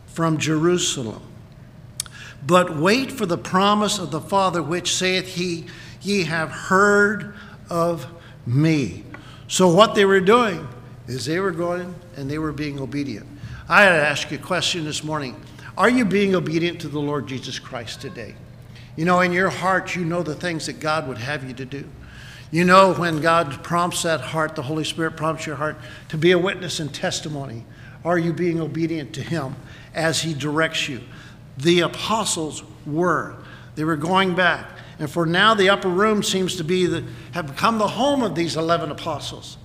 from 0.06 0.38
Jerusalem, 0.38 1.22
but 2.46 2.78
wait 2.78 3.12
for 3.12 3.26
the 3.26 3.38
promise 3.38 4.00
of 4.00 4.12
the 4.12 4.22
Father, 4.22 4.62
which 4.62 4.94
saith 4.94 5.28
he, 5.28 5.66
Ye 6.02 6.24
have 6.24 6.50
heard 6.50 7.36
of 7.70 8.08
me. 8.46 9.04
So, 9.48 9.68
what 9.74 9.96
they 9.96 10.06
were 10.06 10.22
doing 10.22 10.68
is 11.08 11.26
they 11.26 11.40
were 11.40 11.52
going 11.52 11.94
and 12.16 12.30
they 12.30 12.38
were 12.38 12.52
being 12.52 12.80
obedient. 12.80 13.28
I 13.68 13.84
had 13.84 13.90
to 13.90 14.08
ask 14.08 14.32
you 14.32 14.38
a 14.38 14.42
question 14.42 14.86
this 14.86 15.04
morning. 15.04 15.40
Are 15.78 15.90
you 15.90 16.06
being 16.06 16.36
obedient 16.36 16.80
to 16.82 16.88
the 16.88 17.00
Lord 17.00 17.28
Jesus 17.28 17.60
Christ 17.60 18.02
today? 18.02 18.36
You 18.96 19.06
know, 19.06 19.22
in 19.22 19.32
your 19.32 19.50
heart, 19.50 19.96
you 19.96 20.06
know 20.06 20.24
the 20.24 20.36
things 20.36 20.66
that 20.66 20.80
God 20.80 21.08
would 21.08 21.18
have 21.18 21.44
you 21.44 21.54
to 21.54 21.66
do. 21.66 21.90
You 22.52 22.64
know, 22.64 22.94
when 22.94 23.22
God 23.22 23.64
prompts 23.64 24.04
that 24.04 24.22
heart, 24.22 24.56
the 24.56 24.64
Holy 24.64 24.84
Spirit 24.84 25.16
prompts 25.16 25.46
your 25.46 25.56
heart 25.56 25.78
to 26.10 26.18
be 26.18 26.32
a 26.32 26.40
witness 26.40 26.80
and 26.80 26.94
testimony. 26.94 27.64
Are 28.04 28.18
you 28.18 28.34
being 28.34 28.60
obedient 28.60 29.14
to 29.14 29.22
Him 29.22 29.56
as 29.94 30.22
He 30.22 30.34
directs 30.34 30.90
you? 30.90 31.02
The 31.58 31.82
apostles 31.82 32.64
were. 32.86 33.36
They 33.76 33.84
were 33.84 33.98
going 33.98 34.36
back. 34.36 34.68
And 34.98 35.10
for 35.10 35.26
now, 35.26 35.54
the 35.54 35.70
upper 35.70 35.90
room 35.90 36.24
seems 36.24 36.56
to 36.58 36.64
be 36.64 36.86
the, 36.86 37.04
have 37.34 37.48
become 37.48 37.78
the 37.78 37.88
home 37.88 38.24
of 38.24 38.36
these 38.36 38.58
11 38.58 38.92
apostles 38.92 39.58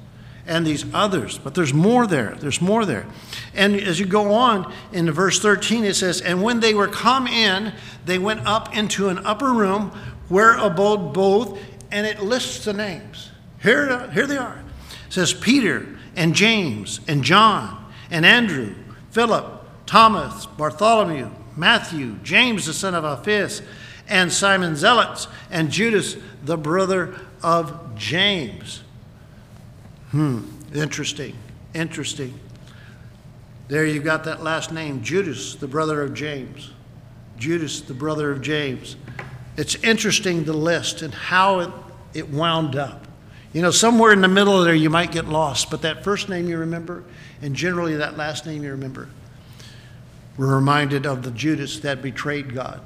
and 0.47 0.67
these 0.67 0.85
others. 0.93 1.39
But 1.39 1.55
there's 1.55 1.73
more 1.73 2.07
there. 2.07 2.37
There's 2.39 2.61
more 2.61 2.85
there. 2.85 3.07
And 3.55 3.75
as 3.75 3.99
you 3.99 4.07
go 4.07 4.33
on 4.33 4.73
in 4.93 5.11
verse 5.11 5.41
13, 5.41 5.85
it 5.85 5.95
says, 5.95 6.21
And 6.21 6.43
when 6.43 6.61
they 6.61 6.75
were 6.75 6.87
come 6.87 7.27
in, 7.27 7.73
they 8.05 8.19
went 8.19 8.47
up 8.47 8.77
into 8.77 9.09
an 9.09 9.19
upper 9.25 9.53
room 9.53 9.91
where 10.29 10.57
abode 10.57 11.13
both 11.13 11.59
and 11.95 12.09
it 12.09 12.21
lists 12.21 12.65
the 12.65 12.73
names. 12.73 13.31
Here, 13.63 14.11
here 14.11 14.27
they 14.27 14.37
are. 14.37 14.59
It 15.07 15.13
says 15.13 15.33
Peter 15.33 15.87
and 16.17 16.35
James 16.35 16.99
and 17.07 17.23
John 17.23 17.93
and 18.11 18.27
Andrew, 18.27 18.75
Philip, 19.13 19.65
Thomas, 19.87 20.45
Bartholomew, 20.45 21.31
Matthew, 21.57 22.17
James 22.25 22.67
the 22.67 22.75
son 22.75 22.97
of 22.97 23.05
Alphaeus, 23.05 23.63
and 24.09 24.33
Simon 24.33 24.75
Zelotes, 24.75 25.29
and 25.53 25.71
Judas 25.71 26.17
the 26.43 26.57
brother 26.57 27.15
of 27.45 27.95
James. 27.95 28.83
Hmm, 30.11 30.43
interesting, 30.75 31.37
interesting. 31.75 32.39
There 33.69 33.87
you 33.87 34.01
got 34.01 34.25
that 34.25 34.43
last 34.43 34.73
name, 34.73 35.01
Judas, 35.05 35.55
the 35.55 35.69
brother 35.69 36.03
of 36.03 36.13
James. 36.13 36.73
Judas, 37.39 37.83
the 37.83 37.95
brother 37.95 38.33
of 38.33 38.43
James. 38.43 38.97
It's 39.57 39.77
interesting 39.77 40.43
the 40.43 40.53
list 40.53 41.03
and 41.03 41.15
how 41.15 41.61
it, 41.61 41.71
it 42.15 42.31
wound 42.31 42.77
up. 42.77 43.07
You 43.53 43.63
know, 43.63 43.71
somewhere 43.71 44.13
in 44.13 44.21
the 44.21 44.29
middle 44.29 44.63
there 44.63 44.75
you 44.75 44.91
might 44.91 45.13
get 45.13 45.29
lost, 45.29 45.71
but 45.71 45.83
that 45.83 46.03
first 46.03 46.29
name 46.29 46.49
you 46.49 46.59
remember, 46.59 47.05
and 47.43 47.55
generally 47.55 47.97
that 47.97 48.17
last 48.17 48.47
name 48.47 48.63
you 48.65 48.71
remember, 48.71 49.09
we're 50.37 50.55
reminded 50.55 51.07
of 51.07 51.23
the 51.23 51.31
Judas 51.31 51.79
that 51.81 52.03
betrayed 52.03 52.55
God. 52.55 52.81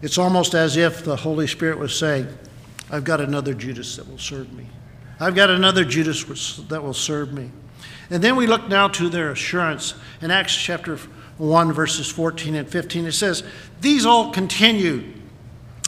It's 0.00 0.18
almost 0.18 0.54
as 0.54 0.76
if 0.76 1.04
the 1.04 1.16
Holy 1.16 1.46
Spirit 1.46 1.78
was 1.78 1.98
saying, 1.98 2.28
I've 2.90 3.04
got 3.04 3.20
another 3.20 3.52
Judas 3.52 3.96
that 3.96 4.08
will 4.08 4.18
serve 4.18 4.52
me. 4.52 4.66
I've 5.18 5.34
got 5.34 5.50
another 5.50 5.84
Judas 5.84 6.56
that 6.68 6.82
will 6.82 6.94
serve 6.94 7.32
me. 7.32 7.50
And 8.10 8.22
then 8.22 8.36
we 8.36 8.46
look 8.46 8.68
now 8.68 8.88
to 8.88 9.08
their 9.08 9.30
assurance 9.30 9.94
in 10.20 10.30
Acts 10.30 10.56
chapter 10.56 10.96
1, 11.38 11.72
verses 11.72 12.08
14 12.10 12.54
and 12.54 12.68
15. 12.68 13.06
It 13.06 13.12
says, 13.12 13.42
These 13.80 14.06
all 14.06 14.32
continued 14.32 15.15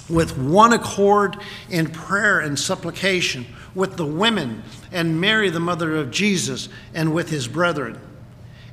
with 0.08 0.38
one 0.38 0.72
accord 0.72 1.36
in 1.70 1.90
prayer 1.90 2.40
and 2.40 2.58
supplication 2.58 3.46
with 3.74 3.96
the 3.96 4.06
women 4.06 4.62
and 4.90 5.20
Mary, 5.20 5.50
the 5.50 5.60
mother 5.60 5.96
of 5.96 6.10
Jesus, 6.10 6.68
and 6.94 7.14
with 7.14 7.30
his 7.30 7.46
brethren. 7.46 8.00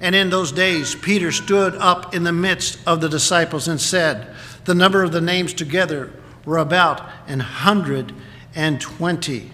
And 0.01 0.15
in 0.15 0.30
those 0.30 0.51
days, 0.51 0.96
Peter 0.96 1.32
stood 1.32 1.75
up 1.75 2.13
in 2.13 2.24
the 2.24 2.32
midst 2.32 2.80
of 2.88 3.01
the 3.01 3.10
disciples 3.10 3.68
and 3.68 3.80
said, 3.80 4.36
The 4.65 4.75
number 4.75 5.04
of 5.04 5.12
the 5.12 5.22
names 5.22 5.54
together 5.54 6.12
were 6.46 6.58
about 6.58 7.10
an 7.27 7.39
hundred 7.39 8.13
and 8.56 8.80
twenty. 8.80 9.51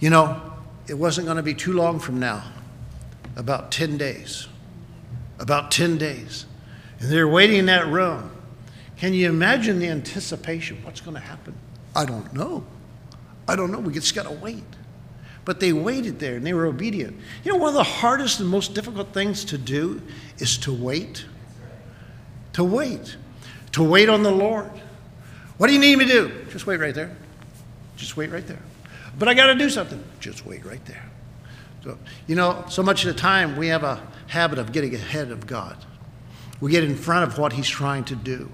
You 0.00 0.10
know, 0.10 0.40
it 0.88 0.94
wasn't 0.94 1.26
going 1.26 1.36
to 1.36 1.42
be 1.42 1.54
too 1.54 1.72
long 1.72 1.98
from 1.98 2.18
now, 2.18 2.44
about 3.36 3.70
10 3.70 3.96
days. 3.98 4.48
About 5.38 5.70
10 5.70 5.98
days. 5.98 6.46
And 6.98 7.10
they're 7.10 7.28
waiting 7.28 7.58
in 7.58 7.66
that 7.66 7.86
room. 7.86 8.30
Can 8.98 9.14
you 9.14 9.28
imagine 9.28 9.78
the 9.78 9.88
anticipation? 9.88 10.78
What's 10.82 11.00
going 11.00 11.14
to 11.14 11.20
happen? 11.20 11.54
I 11.94 12.04
don't 12.04 12.32
know. 12.34 12.64
I 13.46 13.56
don't 13.56 13.70
know. 13.70 13.78
We 13.78 13.92
just 13.92 14.14
got 14.14 14.24
to 14.24 14.32
wait. 14.32 14.64
But 15.44 15.60
they 15.60 15.72
waited 15.72 16.18
there 16.18 16.36
and 16.36 16.46
they 16.46 16.52
were 16.52 16.66
obedient. 16.66 17.16
You 17.44 17.52
know, 17.52 17.58
one 17.58 17.68
of 17.68 17.74
the 17.74 17.82
hardest 17.82 18.40
and 18.40 18.48
most 18.48 18.74
difficult 18.74 19.14
things 19.14 19.44
to 19.46 19.56
do 19.56 20.02
is 20.38 20.58
to 20.58 20.72
wait. 20.72 21.24
To 22.54 22.64
wait. 22.64 23.16
To 23.72 23.82
wait 23.82 24.08
on 24.08 24.22
the 24.22 24.30
Lord. 24.30 24.70
What 25.56 25.68
do 25.68 25.72
you 25.72 25.78
need 25.78 25.96
me 25.96 26.04
to 26.04 26.12
do? 26.12 26.44
Just 26.50 26.66
wait 26.66 26.80
right 26.80 26.94
there. 26.94 27.16
Just 27.96 28.16
wait 28.16 28.30
right 28.30 28.46
there. 28.46 28.62
But 29.18 29.28
I 29.28 29.34
got 29.34 29.46
to 29.46 29.54
do 29.54 29.70
something. 29.70 30.02
Just 30.20 30.44
wait 30.44 30.64
right 30.66 30.84
there. 30.84 31.04
So, 31.84 31.98
you 32.26 32.34
know, 32.34 32.64
so 32.68 32.82
much 32.82 33.04
of 33.04 33.14
the 33.14 33.20
time 33.20 33.56
we 33.56 33.68
have 33.68 33.84
a 33.84 34.02
habit 34.26 34.58
of 34.58 34.72
getting 34.72 34.94
ahead 34.94 35.30
of 35.30 35.46
God. 35.46 35.76
We 36.60 36.72
get 36.72 36.84
in 36.84 36.96
front 36.96 37.30
of 37.30 37.38
what 37.38 37.52
He's 37.52 37.68
trying 37.68 38.04
to 38.04 38.16
do. 38.16 38.50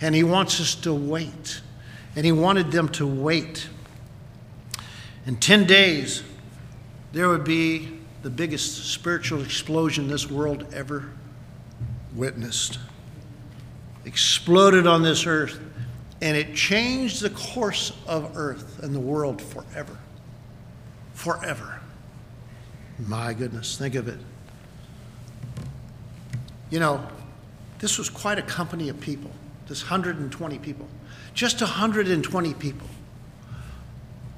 And 0.00 0.14
He 0.14 0.24
wants 0.24 0.60
us 0.60 0.74
to 0.76 0.94
wait. 0.94 1.60
And 2.14 2.24
He 2.24 2.32
wanted 2.32 2.70
them 2.70 2.88
to 2.90 3.06
wait. 3.06 3.68
In 5.26 5.36
10 5.36 5.66
days, 5.66 6.22
there 7.12 7.28
would 7.28 7.44
be 7.44 7.98
the 8.22 8.30
biggest 8.30 8.92
spiritual 8.92 9.42
explosion 9.42 10.08
this 10.08 10.30
world 10.30 10.66
ever 10.72 11.10
witnessed. 12.14 12.78
Exploded 14.04 14.86
on 14.86 15.02
this 15.02 15.26
earth, 15.26 15.58
and 16.22 16.36
it 16.36 16.54
changed 16.54 17.22
the 17.22 17.30
course 17.30 17.92
of 18.06 18.36
earth 18.36 18.82
and 18.82 18.94
the 18.94 19.00
world 19.00 19.42
forever 19.42 19.98
forever. 21.16 21.80
My 22.98 23.32
goodness, 23.32 23.76
think 23.76 23.94
of 23.94 24.06
it. 24.06 24.18
You 26.70 26.78
know, 26.78 27.04
this 27.78 27.98
was 27.98 28.08
quite 28.10 28.38
a 28.38 28.42
company 28.42 28.88
of 28.88 29.00
people, 29.00 29.30
this 29.68 29.82
120 29.82 30.58
people. 30.58 30.88
Just 31.34 31.60
120 31.60 32.54
people. 32.54 32.88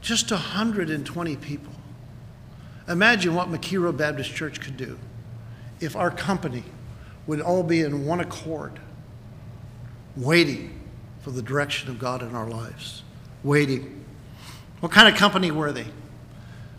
Just 0.01 0.31
120 0.31 1.37
people. 1.37 1.73
Imagine 2.89 3.35
what 3.35 3.49
McKee 3.49 3.81
Road 3.81 3.99
Baptist 3.99 4.35
Church 4.35 4.61
could 4.61 4.77
do 4.77 4.99
if 5.81 5.95
our 5.95 6.11
company 6.11 6.65
would 7.27 7.41
all 7.41 7.63
be 7.63 7.83
in 7.83 8.07
one 8.07 8.21
accord, 8.21 8.81
waiting 10.17 10.81
for 11.21 11.31
the 11.31 11.43
direction 11.43 11.91
of 11.91 11.99
God 11.99 12.23
in 12.23 12.35
our 12.35 12.49
lives. 12.49 13.03
Waiting. 13.45 14.05
What 14.81 14.93
kind 14.93 15.13
of 15.13 15.19
company 15.19 15.51
were 15.51 15.73
they? 15.73 15.87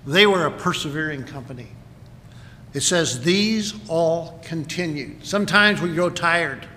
They 0.08 0.26
were 0.26 0.46
a 0.46 0.52
persevering 0.52 1.26
company. 1.26 1.68
It 2.74 2.82
says, 2.82 3.22
These 3.22 3.74
all 3.88 4.40
continued. 4.44 5.26
Sometimes 5.26 5.82
we 5.82 5.94
grow 5.94 6.10
tired. 6.10 6.68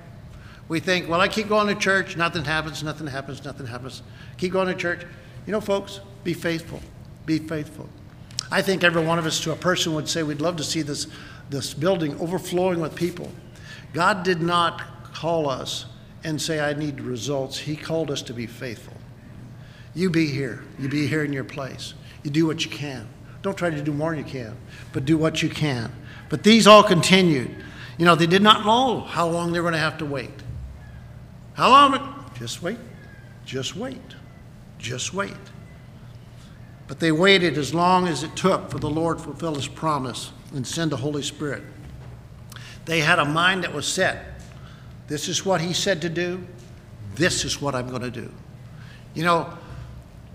We 0.72 0.80
think, 0.80 1.06
Well, 1.06 1.20
I 1.20 1.28
keep 1.28 1.48
going 1.50 1.66
to 1.66 1.74
church, 1.74 2.16
nothing 2.16 2.46
happens, 2.46 2.82
nothing 2.82 3.06
happens, 3.06 3.44
nothing 3.44 3.66
happens. 3.66 4.02
Keep 4.38 4.52
going 4.52 4.68
to 4.68 4.74
church. 4.74 5.04
You 5.44 5.52
know, 5.52 5.60
folks, 5.60 6.00
be 6.24 6.32
faithful. 6.32 6.80
Be 7.26 7.40
faithful. 7.40 7.90
I 8.50 8.62
think 8.62 8.82
every 8.82 9.04
one 9.04 9.18
of 9.18 9.26
us 9.26 9.38
to 9.40 9.52
a 9.52 9.56
person 9.56 9.94
would 9.94 10.08
say, 10.08 10.22
We'd 10.22 10.40
love 10.40 10.56
to 10.56 10.64
see 10.64 10.80
this, 10.80 11.08
this 11.50 11.74
building 11.74 12.18
overflowing 12.18 12.80
with 12.80 12.94
people. 12.94 13.30
God 13.92 14.22
did 14.22 14.40
not 14.40 15.12
call 15.12 15.46
us 15.46 15.84
and 16.24 16.40
say, 16.40 16.58
I 16.58 16.72
need 16.72 17.02
results. 17.02 17.58
He 17.58 17.76
called 17.76 18.10
us 18.10 18.22
to 18.22 18.32
be 18.32 18.46
faithful. 18.46 18.96
You 19.94 20.08
be 20.08 20.26
here. 20.26 20.64
You 20.78 20.88
be 20.88 21.06
here 21.06 21.22
in 21.22 21.34
your 21.34 21.44
place. 21.44 21.92
You 22.22 22.30
do 22.30 22.46
what 22.46 22.64
you 22.64 22.70
can. 22.70 23.06
Don't 23.42 23.58
try 23.58 23.68
to 23.68 23.82
do 23.82 23.92
more 23.92 24.16
than 24.16 24.24
you 24.24 24.32
can, 24.32 24.56
but 24.94 25.04
do 25.04 25.18
what 25.18 25.42
you 25.42 25.50
can. 25.50 25.92
But 26.30 26.44
these 26.44 26.66
all 26.66 26.82
continued. 26.82 27.54
You 27.98 28.06
know, 28.06 28.14
they 28.14 28.26
did 28.26 28.40
not 28.40 28.64
know 28.64 29.00
how 29.00 29.28
long 29.28 29.52
they 29.52 29.60
were 29.60 29.64
going 29.64 29.74
to 29.74 29.78
have 29.78 29.98
to 29.98 30.06
wait. 30.06 30.30
How 31.62 31.70
long? 31.70 32.24
Just 32.36 32.60
wait. 32.60 32.78
Just 33.46 33.76
wait. 33.76 34.00
Just 34.80 35.14
wait. 35.14 35.36
But 36.88 36.98
they 36.98 37.12
waited 37.12 37.56
as 37.56 37.72
long 37.72 38.08
as 38.08 38.24
it 38.24 38.34
took 38.34 38.68
for 38.68 38.80
the 38.80 38.90
Lord 38.90 39.18
to 39.18 39.22
fulfill 39.22 39.54
his 39.54 39.68
promise 39.68 40.32
and 40.52 40.66
send 40.66 40.90
the 40.90 40.96
Holy 40.96 41.22
Spirit. 41.22 41.62
They 42.84 42.98
had 42.98 43.20
a 43.20 43.24
mind 43.24 43.62
that 43.62 43.72
was 43.72 43.86
set. 43.86 44.40
This 45.06 45.28
is 45.28 45.46
what 45.46 45.60
he 45.60 45.72
said 45.72 46.02
to 46.02 46.08
do. 46.08 46.44
This 47.14 47.44
is 47.44 47.62
what 47.62 47.76
I'm 47.76 47.88
going 47.88 48.02
to 48.02 48.10
do. 48.10 48.28
You 49.14 49.22
know, 49.22 49.56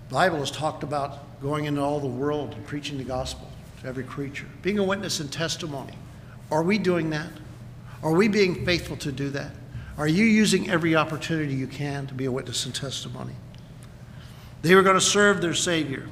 the 0.08 0.14
Bible 0.14 0.38
has 0.38 0.50
talked 0.50 0.82
about 0.82 1.42
going 1.42 1.66
into 1.66 1.82
all 1.82 2.00
the 2.00 2.06
world 2.06 2.54
and 2.54 2.66
preaching 2.66 2.96
the 2.96 3.04
gospel 3.04 3.50
to 3.82 3.86
every 3.86 4.04
creature, 4.04 4.46
being 4.62 4.78
a 4.78 4.82
witness 4.82 5.20
and 5.20 5.30
testimony. 5.30 5.92
Are 6.50 6.62
we 6.62 6.78
doing 6.78 7.10
that? 7.10 7.28
Are 8.02 8.12
we 8.12 8.28
being 8.28 8.64
faithful 8.64 8.96
to 8.96 9.12
do 9.12 9.28
that? 9.28 9.50
Are 9.98 10.08
you 10.08 10.24
using 10.24 10.70
every 10.70 10.94
opportunity 10.94 11.54
you 11.54 11.66
can 11.66 12.06
to 12.06 12.14
be 12.14 12.24
a 12.24 12.32
witness 12.32 12.64
and 12.64 12.74
testimony? 12.74 13.34
They 14.62 14.74
were 14.76 14.82
going 14.82 14.94
to 14.94 15.00
serve 15.00 15.40
their 15.40 15.54
Savior. 15.54 16.06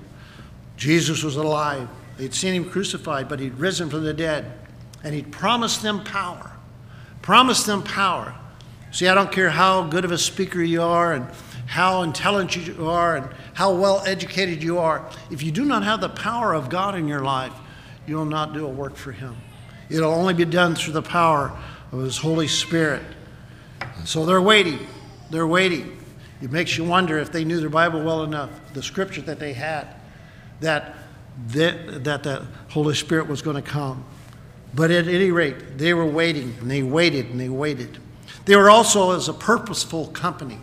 Jesus 0.77 1.23
was 1.23 1.37
alive. 1.37 1.89
They'd 2.17 2.35
seen 2.35 2.55
him 2.55 2.69
crucified, 2.69 3.29
but 3.29 3.39
he'd 3.39 3.55
risen 3.55 3.89
from 3.89 4.03
the 4.03 4.13
dead. 4.13 4.53
And 5.05 5.15
he'd 5.15 5.31
promised 5.31 5.83
them 5.83 6.03
power. 6.03 6.51
Promised 7.23 7.67
them 7.67 7.83
power. 7.83 8.35
See, 8.91 9.07
I 9.07 9.15
don't 9.15 9.31
care 9.31 9.51
how 9.51 9.85
good 9.85 10.05
of 10.05 10.11
a 10.11 10.19
speaker 10.19 10.63
you 10.63 10.83
are 10.83 11.13
and 11.13 11.29
how 11.67 12.03
intelligent 12.03 12.67
you 12.67 12.89
are 12.89 13.17
and 13.17 13.29
how 13.55 13.75
well 13.75 14.03
educated 14.07 14.63
you 14.63 14.79
are, 14.79 15.09
if 15.31 15.43
you 15.43 15.51
do 15.51 15.65
not 15.65 15.83
have 15.83 16.01
the 16.01 16.09
power 16.09 16.55
of 16.55 16.69
God 16.69 16.95
in 16.95 17.07
your 17.07 17.21
life, 17.21 17.53
you'll 18.07 18.25
not 18.25 18.53
do 18.53 18.65
a 18.67 18.71
work 18.71 18.97
for 18.97 19.13
Him. 19.13 19.37
It'll 19.91 20.13
only 20.13 20.35
be 20.35 20.45
done 20.45 20.75
through 20.75 20.95
the 20.95 21.03
power 21.03 21.57
of 21.93 22.01
His 22.01 22.19
Holy 22.19 22.49
Spirit. 22.49 23.03
So 24.07 24.25
they're 24.25 24.41
waiting. 24.41 24.87
They're 25.31 25.49
waiting. 25.49 25.99
It 26.41 26.53
makes 26.53 26.79
you 26.79 26.85
wonder 26.85 27.19
if 27.19 27.33
they 27.33 27.45
knew 27.45 27.59
their 27.59 27.69
Bible 27.69 28.05
well 28.05 28.23
enough, 28.23 28.51
the 28.73 28.83
scripture 28.83 29.21
that 29.23 29.41
they 29.41 29.53
had, 29.53 29.89
that, 30.61 30.95
that, 31.49 32.05
that 32.05 32.23
the 32.23 32.47
Holy 32.69 32.95
Spirit 32.95 33.27
was 33.27 33.43
going 33.43 33.57
to 33.57 33.69
come. 33.69 34.05
But 34.75 34.93
at 34.93 35.09
any 35.09 35.33
rate, 35.33 35.77
they 35.77 35.93
were 35.93 36.07
waiting, 36.07 36.55
and 36.61 36.71
they 36.71 36.85
waited, 36.85 37.31
and 37.31 37.41
they 37.41 37.49
waited. 37.49 37.99
They 38.45 38.55
were 38.55 38.71
also 38.71 39.11
as 39.11 39.29
a 39.29 39.35
purposeful 39.35 40.07
company. 40.09 40.59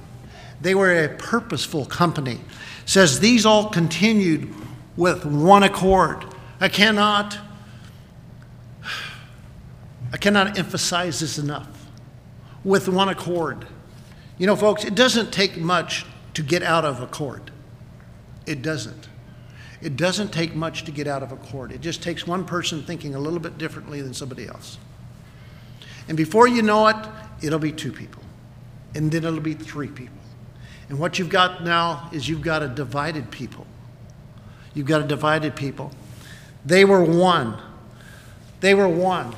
They 0.61 0.73
were 0.73 1.03
a 1.03 1.09
purposeful 1.09 1.85
company. 1.85 2.35
It 2.83 2.89
says 2.89 3.19
these 3.19 3.45
all 3.45 3.69
continued 3.69 4.53
with 4.95 5.25
one 5.25 5.63
accord. 5.63 6.23
I 6.61 6.69
cannot 6.69 7.37
I 10.13 10.17
cannot 10.17 10.59
emphasize 10.59 11.19
this 11.19 11.39
enough. 11.39 11.72
With 12.63 12.87
one 12.87 13.09
accord. 13.09 13.67
You 14.37 14.47
know, 14.47 14.55
folks, 14.55 14.83
it 14.83 14.95
doesn't 14.95 15.31
take 15.31 15.57
much 15.57 16.05
to 16.33 16.41
get 16.41 16.63
out 16.63 16.85
of 16.85 17.01
accord. 17.01 17.51
It 18.45 18.61
doesn't. 18.61 19.09
It 19.81 19.97
doesn't 19.97 20.31
take 20.31 20.55
much 20.55 20.85
to 20.85 20.91
get 20.91 21.07
out 21.07 21.23
of 21.23 21.31
accord. 21.31 21.71
It 21.71 21.81
just 21.81 22.01
takes 22.01 22.25
one 22.25 22.45
person 22.45 22.83
thinking 22.83 23.15
a 23.15 23.19
little 23.19 23.39
bit 23.39 23.57
differently 23.57 24.01
than 24.01 24.13
somebody 24.13 24.47
else. 24.47 24.77
And 26.07 26.17
before 26.17 26.47
you 26.47 26.61
know 26.61 26.87
it, 26.87 26.95
it'll 27.41 27.59
be 27.59 27.71
two 27.71 27.91
people. 27.91 28.23
And 28.95 29.11
then 29.11 29.25
it'll 29.25 29.39
be 29.39 29.53
three 29.53 29.87
people. 29.87 30.17
And 30.89 30.99
what 30.99 31.19
you've 31.19 31.29
got 31.29 31.63
now 31.63 32.09
is 32.13 32.29
you've 32.29 32.41
got 32.41 32.63
a 32.63 32.67
divided 32.67 33.31
people. 33.31 33.65
You've 34.73 34.87
got 34.87 35.01
a 35.01 35.07
divided 35.07 35.55
people. 35.55 35.91
They 36.65 36.85
were 36.85 37.03
one. 37.03 37.57
They 38.59 38.73
were 38.73 38.87
one. 38.87 39.35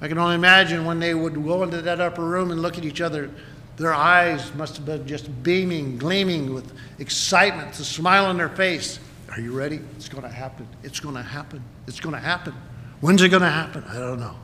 I 0.00 0.08
can 0.08 0.18
only 0.18 0.36
imagine 0.36 0.84
when 0.84 1.00
they 1.00 1.14
would 1.14 1.34
go 1.34 1.62
into 1.62 1.82
that 1.82 2.00
upper 2.00 2.24
room 2.24 2.50
and 2.50 2.62
look 2.62 2.78
at 2.78 2.84
each 2.84 3.00
other, 3.00 3.30
their 3.76 3.94
eyes 3.94 4.54
must 4.54 4.76
have 4.76 4.86
been 4.86 5.06
just 5.06 5.42
beaming, 5.42 5.98
gleaming 5.98 6.52
with 6.54 6.72
excitement, 6.98 7.72
the 7.74 7.84
smile 7.84 8.26
on 8.26 8.36
their 8.36 8.48
face. 8.48 8.98
Are 9.30 9.40
you 9.40 9.52
ready? 9.52 9.80
It's 9.96 10.08
going 10.08 10.24
to 10.24 10.28
happen. 10.28 10.66
It's 10.82 11.00
going 11.00 11.14
to 11.14 11.22
happen. 11.22 11.62
It's 11.86 12.00
going 12.00 12.14
to 12.14 12.20
happen. 12.20 12.54
When's 13.00 13.22
it 13.22 13.28
going 13.28 13.42
to 13.42 13.50
happen? 13.50 13.84
I 13.88 13.94
don't 13.94 14.18
know. 14.18 14.36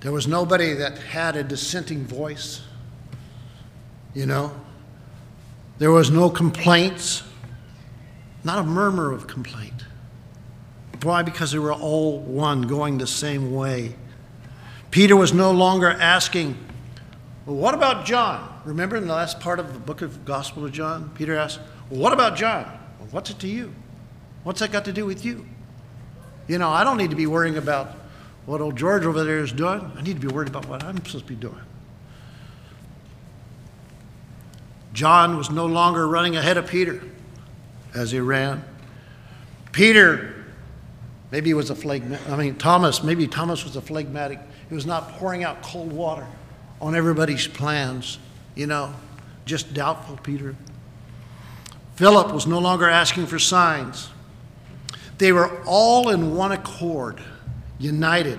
There 0.00 0.12
was 0.12 0.26
nobody 0.26 0.74
that 0.74 0.98
had 0.98 1.36
a 1.36 1.44
dissenting 1.44 2.04
voice. 2.04 2.60
You 4.14 4.26
know, 4.26 4.52
there 5.78 5.90
was 5.90 6.10
no 6.10 6.28
complaints, 6.28 7.22
not 8.44 8.58
a 8.58 8.62
murmur 8.64 9.12
of 9.12 9.26
complaint. 9.26 9.84
Why? 11.04 11.22
Because 11.22 11.52
they 11.52 11.58
were 11.58 11.72
all 11.72 12.18
one, 12.20 12.62
going 12.62 12.98
the 12.98 13.06
same 13.06 13.54
way. 13.54 13.94
Peter 14.90 15.16
was 15.16 15.32
no 15.32 15.50
longer 15.50 15.90
asking, 15.90 16.56
well, 17.46 17.56
what 17.56 17.74
about 17.74 18.04
John? 18.04 18.60
Remember 18.64 18.96
in 18.96 19.06
the 19.06 19.14
last 19.14 19.40
part 19.40 19.58
of 19.58 19.72
the 19.72 19.78
book 19.78 20.02
of 20.02 20.24
Gospel 20.24 20.64
of 20.64 20.72
John, 20.72 21.10
Peter 21.14 21.36
asked, 21.36 21.60
well, 21.90 22.00
what 22.00 22.12
about 22.12 22.36
John? 22.36 22.64
Well, 22.98 23.08
what's 23.10 23.30
it 23.30 23.38
to 23.40 23.48
you? 23.48 23.74
What's 24.44 24.60
that 24.60 24.70
got 24.70 24.84
to 24.84 24.92
do 24.92 25.06
with 25.06 25.24
you? 25.24 25.46
You 26.46 26.58
know, 26.58 26.70
I 26.70 26.84
don't 26.84 26.98
need 26.98 27.10
to 27.10 27.16
be 27.16 27.26
worrying 27.26 27.56
about 27.56 27.96
what 28.46 28.60
old 28.60 28.76
George 28.76 29.04
over 29.04 29.24
there 29.24 29.38
is 29.38 29.52
doing. 29.52 29.90
I 29.96 30.02
need 30.02 30.20
to 30.20 30.26
be 30.26 30.32
worried 30.32 30.48
about 30.48 30.66
what 30.66 30.82
I'm 30.82 30.96
supposed 30.98 31.26
to 31.26 31.32
be 31.32 31.36
doing. 31.36 31.60
John 34.92 35.38
was 35.38 35.50
no 35.50 35.66
longer 35.66 36.06
running 36.06 36.36
ahead 36.36 36.56
of 36.56 36.66
Peter 36.66 37.02
as 37.94 38.10
he 38.10 38.20
ran. 38.20 38.62
Peter, 39.70 40.41
maybe 41.32 41.50
he 41.50 41.54
was 41.54 41.70
a 41.70 41.74
phlegmatic, 41.74 42.28
I 42.28 42.36
mean, 42.36 42.54
Thomas, 42.54 43.02
maybe 43.02 43.26
Thomas 43.26 43.64
was 43.64 43.74
a 43.74 43.80
phlegmatic. 43.80 44.38
He 44.68 44.74
was 44.74 44.86
not 44.86 45.08
pouring 45.14 45.42
out 45.42 45.62
cold 45.62 45.92
water 45.92 46.26
on 46.80 46.94
everybody's 46.94 47.48
plans, 47.48 48.18
you 48.54 48.66
know, 48.66 48.94
just 49.44 49.74
doubtful 49.74 50.18
Peter. 50.18 50.54
Philip 51.96 52.32
was 52.32 52.46
no 52.46 52.58
longer 52.58 52.88
asking 52.88 53.26
for 53.26 53.38
signs. 53.38 54.10
They 55.18 55.32
were 55.32 55.62
all 55.64 56.10
in 56.10 56.36
one 56.36 56.52
accord, 56.52 57.20
united, 57.78 58.38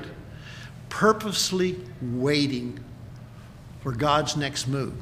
purposely 0.90 1.80
waiting 2.02 2.80
for 3.82 3.92
God's 3.92 4.38
next 4.38 4.68
move. 4.68 4.94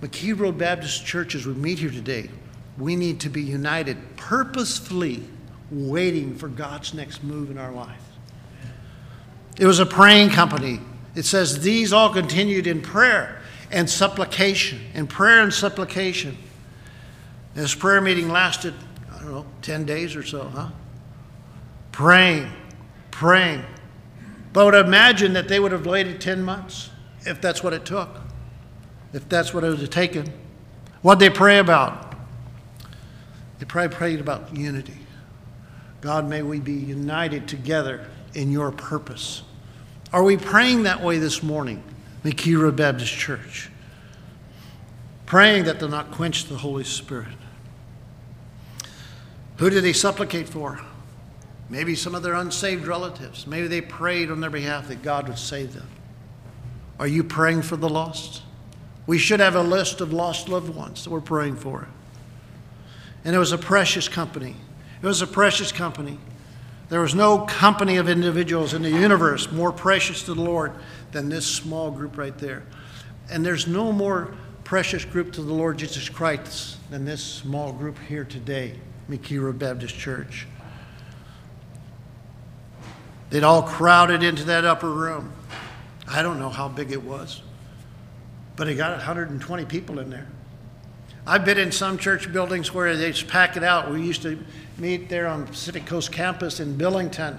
McKee 0.00 0.38
Road 0.38 0.56
Baptist 0.56 1.04
Church, 1.04 1.34
as 1.34 1.46
we 1.46 1.54
meet 1.54 1.80
here 1.80 1.90
today, 1.90 2.30
we 2.78 2.94
need 2.94 3.18
to 3.20 3.28
be 3.28 3.42
united, 3.42 3.96
purposefully 4.16 5.24
waiting 5.70 6.34
for 6.34 6.48
God's 6.48 6.94
next 6.94 7.22
move 7.22 7.50
in 7.50 7.58
our 7.58 7.72
life. 7.72 8.02
It 9.58 9.66
was 9.66 9.80
a 9.80 9.86
praying 9.86 10.30
company. 10.30 10.80
It 11.14 11.24
says 11.24 11.60
these 11.60 11.92
all 11.92 12.12
continued 12.12 12.66
in 12.66 12.80
prayer 12.80 13.40
and 13.70 13.88
supplication, 13.88 14.80
in 14.94 15.06
prayer 15.06 15.42
and 15.42 15.52
supplication. 15.52 16.36
This 17.54 17.74
prayer 17.74 18.00
meeting 18.00 18.28
lasted, 18.28 18.74
I 19.12 19.18
don't 19.18 19.32
know, 19.32 19.46
10 19.62 19.84
days 19.84 20.14
or 20.14 20.22
so, 20.22 20.44
huh? 20.44 20.68
Praying, 21.92 22.50
praying. 23.10 23.64
But 24.52 24.60
I 24.60 24.64
would 24.64 24.86
imagine 24.86 25.32
that 25.32 25.48
they 25.48 25.58
would 25.58 25.72
have 25.72 25.86
waited 25.86 26.20
10 26.20 26.42
months 26.42 26.90
if 27.26 27.40
that's 27.40 27.62
what 27.62 27.72
it 27.72 27.84
took 27.84 28.20
if 29.12 29.28
that's 29.28 29.54
what 29.54 29.64
it 29.64 29.68
was 29.68 29.88
taken. 29.88 30.32
What'd 31.02 31.20
they 31.20 31.30
pray 31.30 31.58
about? 31.58 32.14
They 33.58 33.64
probably 33.64 33.94
prayed 33.96 34.20
about 34.20 34.54
unity. 34.56 34.96
God, 36.00 36.28
may 36.28 36.42
we 36.42 36.60
be 36.60 36.74
united 36.74 37.48
together 37.48 38.06
in 38.34 38.52
your 38.52 38.70
purpose. 38.70 39.42
Are 40.12 40.22
we 40.22 40.36
praying 40.36 40.84
that 40.84 41.02
way 41.02 41.18
this 41.18 41.42
morning, 41.42 41.82
Road 42.24 42.76
Baptist 42.76 43.12
Church? 43.12 43.70
Praying 45.26 45.64
that 45.64 45.80
they'll 45.80 45.88
not 45.88 46.10
quench 46.10 46.44
the 46.44 46.56
Holy 46.56 46.84
Spirit. 46.84 47.36
Who 49.58 49.68
did 49.70 49.82
they 49.82 49.92
supplicate 49.92 50.48
for? 50.48 50.80
Maybe 51.68 51.94
some 51.94 52.14
of 52.14 52.22
their 52.22 52.34
unsaved 52.34 52.86
relatives. 52.86 53.46
Maybe 53.46 53.66
they 53.66 53.80
prayed 53.80 54.30
on 54.30 54.40
their 54.40 54.50
behalf 54.50 54.88
that 54.88 55.02
God 55.02 55.28
would 55.28 55.38
save 55.38 55.74
them. 55.74 55.88
Are 56.98 57.06
you 57.06 57.22
praying 57.22 57.62
for 57.62 57.76
the 57.76 57.88
lost? 57.88 58.42
We 59.06 59.18
should 59.18 59.40
have 59.40 59.54
a 59.54 59.62
list 59.62 60.00
of 60.00 60.12
lost 60.12 60.48
loved 60.48 60.74
ones 60.74 61.04
that 61.04 61.10
we're 61.10 61.20
praying 61.20 61.56
for. 61.56 61.88
And 63.24 63.34
it 63.34 63.38
was 63.38 63.52
a 63.52 63.58
precious 63.58 64.08
company. 64.08 64.56
It 65.00 65.06
was 65.06 65.22
a 65.22 65.26
precious 65.26 65.72
company. 65.72 66.18
There 66.88 67.00
was 67.00 67.14
no 67.14 67.40
company 67.40 67.96
of 67.96 68.08
individuals 68.08 68.74
in 68.74 68.82
the 68.82 68.90
universe 68.90 69.52
more 69.52 69.72
precious 69.72 70.22
to 70.24 70.34
the 70.34 70.40
Lord 70.40 70.72
than 71.12 71.28
this 71.28 71.46
small 71.46 71.90
group 71.90 72.16
right 72.16 72.36
there. 72.38 72.64
And 73.30 73.44
there's 73.44 73.66
no 73.66 73.92
more 73.92 74.34
precious 74.64 75.04
group 75.04 75.32
to 75.32 75.42
the 75.42 75.52
Lord 75.52 75.78
Jesus 75.78 76.08
Christ 76.08 76.78
than 76.90 77.04
this 77.04 77.22
small 77.22 77.72
group 77.72 77.98
here 78.08 78.24
today, 78.24 78.74
Road 79.08 79.58
Baptist 79.58 79.96
Church. 79.96 80.46
They'd 83.30 83.44
all 83.44 83.62
crowded 83.62 84.22
into 84.22 84.44
that 84.44 84.64
upper 84.64 84.90
room. 84.90 85.32
I 86.06 86.22
don't 86.22 86.38
know 86.38 86.48
how 86.48 86.68
big 86.68 86.90
it 86.90 87.02
was 87.02 87.42
but 88.58 88.66
he 88.66 88.74
got 88.74 88.90
120 88.90 89.64
people 89.66 90.00
in 90.00 90.10
there. 90.10 90.26
I've 91.24 91.44
been 91.44 91.58
in 91.58 91.70
some 91.70 91.96
church 91.96 92.30
buildings 92.32 92.74
where 92.74 92.96
they 92.96 93.12
just 93.12 93.28
pack 93.28 93.56
it 93.56 93.62
out. 93.62 93.88
We 93.88 94.02
used 94.02 94.22
to 94.22 94.36
meet 94.78 95.08
there 95.08 95.26
on 95.26 95.46
Pacific 95.46 95.86
Coast 95.86 96.12
campus 96.12 96.60
in 96.60 96.76
Billington, 96.76 97.38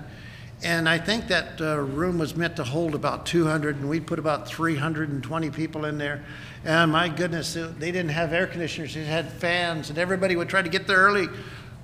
and 0.62 0.90
I 0.90 0.98
think 0.98 1.28
that 1.28 1.62
uh, 1.62 1.78
room 1.78 2.20
was 2.20 2.36
meant 2.36 2.58
to 2.58 2.64
hold 2.64 2.94
about 2.94 3.26
200, 3.26 3.78
and 3.78 3.90
we 3.90 4.00
put 4.00 4.20
about 4.20 4.48
320 4.48 5.50
people 5.52 5.86
in 5.86 5.98
there. 5.98 6.26
And 6.66 6.92
my 6.92 7.08
goodness, 7.08 7.54
they 7.54 7.92
didn't 7.92 8.10
have 8.10 8.34
air 8.34 8.46
conditioners; 8.46 8.94
they 8.94 9.06
had 9.06 9.32
fans, 9.32 9.90
and 9.90 9.98
everybody 9.98 10.36
would 10.36 10.50
try 10.50 10.62
to 10.62 10.70
get 10.70 10.86
there 10.86 10.98
early 10.98 11.28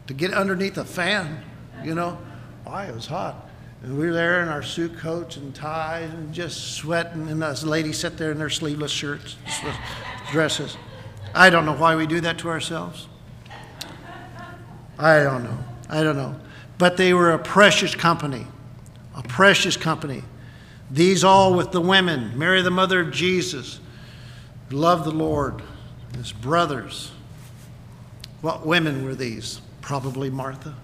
to 0.08 0.14
get 0.14 0.34
underneath 0.34 0.78
a 0.78 0.86
fan. 0.86 1.42
You 1.84 1.96
know, 1.96 2.18
why 2.66 2.86
it 2.86 2.94
was 2.94 3.06
hot. 3.06 3.50
And 3.84 3.98
we 3.98 4.08
were 4.08 4.14
there 4.14 4.42
in 4.42 4.50
our 4.50 4.64
suit 4.64 4.98
coats 4.98 5.38
and 5.38 5.54
ties 5.54 6.12
and 6.12 6.34
just 6.34 6.74
sweating, 6.74 7.30
and 7.30 7.42
those 7.42 7.64
ladies 7.64 8.00
sit 8.00 8.18
there 8.18 8.32
in 8.32 8.40
their 8.40 8.50
sleeveless 8.50 8.92
shirts, 8.92 9.38
dresses. 10.32 10.76
I 11.34 11.50
don't 11.50 11.66
know 11.66 11.76
why 11.76 11.96
we 11.96 12.08
do 12.08 12.20
that 12.22 12.40
to 12.40 12.50
ourselves. 12.50 13.08
I 14.98 15.24
don't 15.24 15.44
know. 15.44 15.58
I 15.90 16.04
don't 16.04 16.16
know. 16.16 16.36
But 16.78 16.98
they 16.98 17.14
were 17.14 17.32
a 17.32 17.40
precious 17.40 17.96
company, 17.96 18.46
a 19.16 19.24
precious 19.24 19.78
company. 19.78 20.24
These 20.92 21.24
all 21.24 21.54
with 21.54 21.72
the 21.72 21.82
women, 21.82 22.38
Mary, 22.38 22.62
the 22.62 22.72
mother 22.72 23.00
of 23.02 23.12
Jesus, 23.12 23.80
loved 24.72 25.06
the 25.06 25.12
Lord, 25.12 25.62
his 26.16 26.32
brothers. 26.32 27.12
What 28.42 28.66
women 28.66 29.06
were 29.06 29.16
these? 29.16 29.62
Probably 29.82 30.30
Martha, 30.30 30.76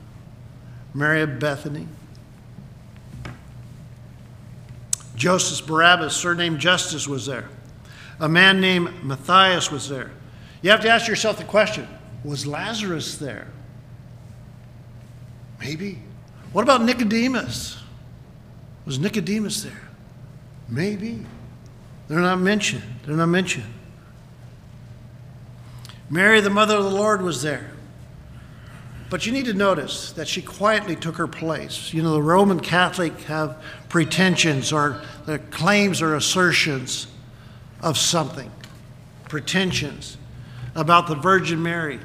Mary 0.93 1.21
of 1.21 1.39
Bethany, 1.39 1.87
Joseph 5.15 5.67
Barsabas, 5.67 6.11
surnamed 6.11 6.59
Justus, 6.59 7.07
was 7.07 7.27
there. 7.27 7.47
A 8.19 8.27
man 8.27 8.59
named 8.59 9.03
Matthias 9.03 9.69
was 9.71 9.87
there. 9.87 10.09
You 10.63 10.71
have 10.71 10.81
to 10.81 10.89
ask 10.89 11.07
yourself 11.07 11.37
the 11.37 11.43
question 11.43 11.87
was 12.23 12.47
Lazarus 12.47 13.17
there? 13.17 13.47
Maybe. 15.61 15.99
What 16.51 16.63
about 16.63 16.83
Nicodemus? 16.83 17.81
Was 18.85 18.99
Nicodemus 18.99 19.63
there? 19.63 19.89
Maybe. 20.67 21.23
They're 22.07 22.19
not 22.19 22.39
mentioned. 22.39 22.83
They're 23.05 23.15
not 23.15 23.27
mentioned. 23.27 23.71
Mary, 26.09 26.41
the 26.41 26.49
mother 26.49 26.75
of 26.75 26.83
the 26.83 26.89
Lord, 26.89 27.21
was 27.21 27.41
there. 27.41 27.71
But 29.09 29.25
you 29.25 29.31
need 29.31 29.45
to 29.45 29.53
notice 29.53 30.11
that 30.13 30.27
she 30.27 30.41
quietly 30.41 30.95
took 30.95 31.15
her 31.17 31.27
place. 31.27 31.93
You 31.93 32.01
know, 32.01 32.13
the 32.13 32.21
Roman 32.21 32.59
Catholic 32.59 33.17
have 33.21 33.61
pretensions 33.87 34.73
or 34.73 35.01
their 35.25 35.39
claims 35.39 36.01
or 36.01 36.15
assertions 36.15 37.07
of 37.81 37.97
something, 37.97 38.51
pretensions 39.29 40.17
about 40.75 41.07
the 41.07 41.15
Virgin 41.15 41.61
Mary, 41.61 41.99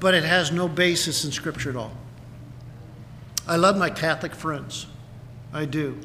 but 0.00 0.14
it 0.14 0.24
has 0.24 0.52
no 0.52 0.68
basis 0.68 1.24
in 1.24 1.32
Scripture 1.32 1.70
at 1.70 1.76
all. 1.76 1.92
I 3.48 3.56
love 3.56 3.78
my 3.78 3.88
Catholic 3.88 4.34
friends, 4.34 4.86
I 5.54 5.64
do, 5.64 5.98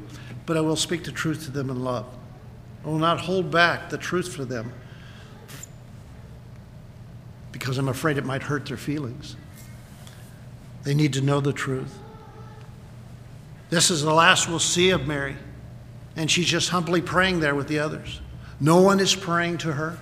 but 0.46 0.56
I 0.56 0.62
will 0.62 0.76
speak 0.76 1.04
the 1.04 1.12
truth 1.12 1.44
to 1.44 1.50
them 1.50 1.68
in 1.68 1.84
love. 1.84 2.06
I 2.82 2.88
will 2.88 2.98
not 2.98 3.20
hold 3.20 3.50
back 3.50 3.90
the 3.90 3.98
truth 3.98 4.34
for 4.34 4.46
them 4.46 4.72
because 7.52 7.76
I'm 7.76 7.88
afraid 7.88 8.16
it 8.16 8.24
might 8.24 8.42
hurt 8.42 8.64
their 8.66 8.78
feelings. 8.78 9.36
They 10.84 10.94
need 10.94 11.12
to 11.14 11.20
know 11.20 11.40
the 11.40 11.52
truth. 11.52 11.98
This 13.68 13.90
is 13.90 14.02
the 14.02 14.12
last 14.12 14.48
we'll 14.48 14.58
see 14.58 14.90
of 14.90 15.06
Mary, 15.06 15.36
and 16.16 16.30
she's 16.30 16.46
just 16.46 16.70
humbly 16.70 17.02
praying 17.02 17.40
there 17.40 17.54
with 17.54 17.68
the 17.68 17.78
others. 17.78 18.20
No 18.58 18.80
one 18.80 19.00
is 19.00 19.14
praying 19.14 19.58
to 19.58 19.72
her. 19.72 19.98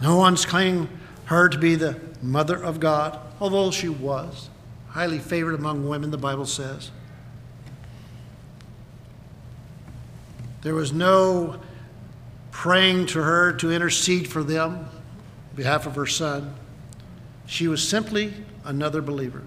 No 0.00 0.16
one's 0.16 0.44
claiming 0.44 0.88
her 1.24 1.48
to 1.48 1.58
be 1.58 1.74
the 1.74 1.98
mother 2.26 2.62
of 2.62 2.80
God, 2.80 3.18
although 3.40 3.70
she 3.70 3.88
was 3.88 4.50
highly 4.88 5.18
favored 5.18 5.54
among 5.54 5.86
women, 5.88 6.10
the 6.10 6.18
Bible 6.18 6.46
says. 6.46 6.90
There 10.62 10.74
was 10.74 10.92
no 10.92 11.60
praying 12.50 13.06
to 13.06 13.22
her 13.22 13.52
to 13.52 13.70
intercede 13.70 14.26
for 14.26 14.42
them 14.42 14.72
on 14.72 15.54
behalf 15.54 15.86
of 15.86 15.94
her 15.94 16.06
son. 16.06 16.54
She 17.46 17.68
was 17.68 17.86
simply 17.86 18.32
another 18.64 19.02
believer. 19.02 19.42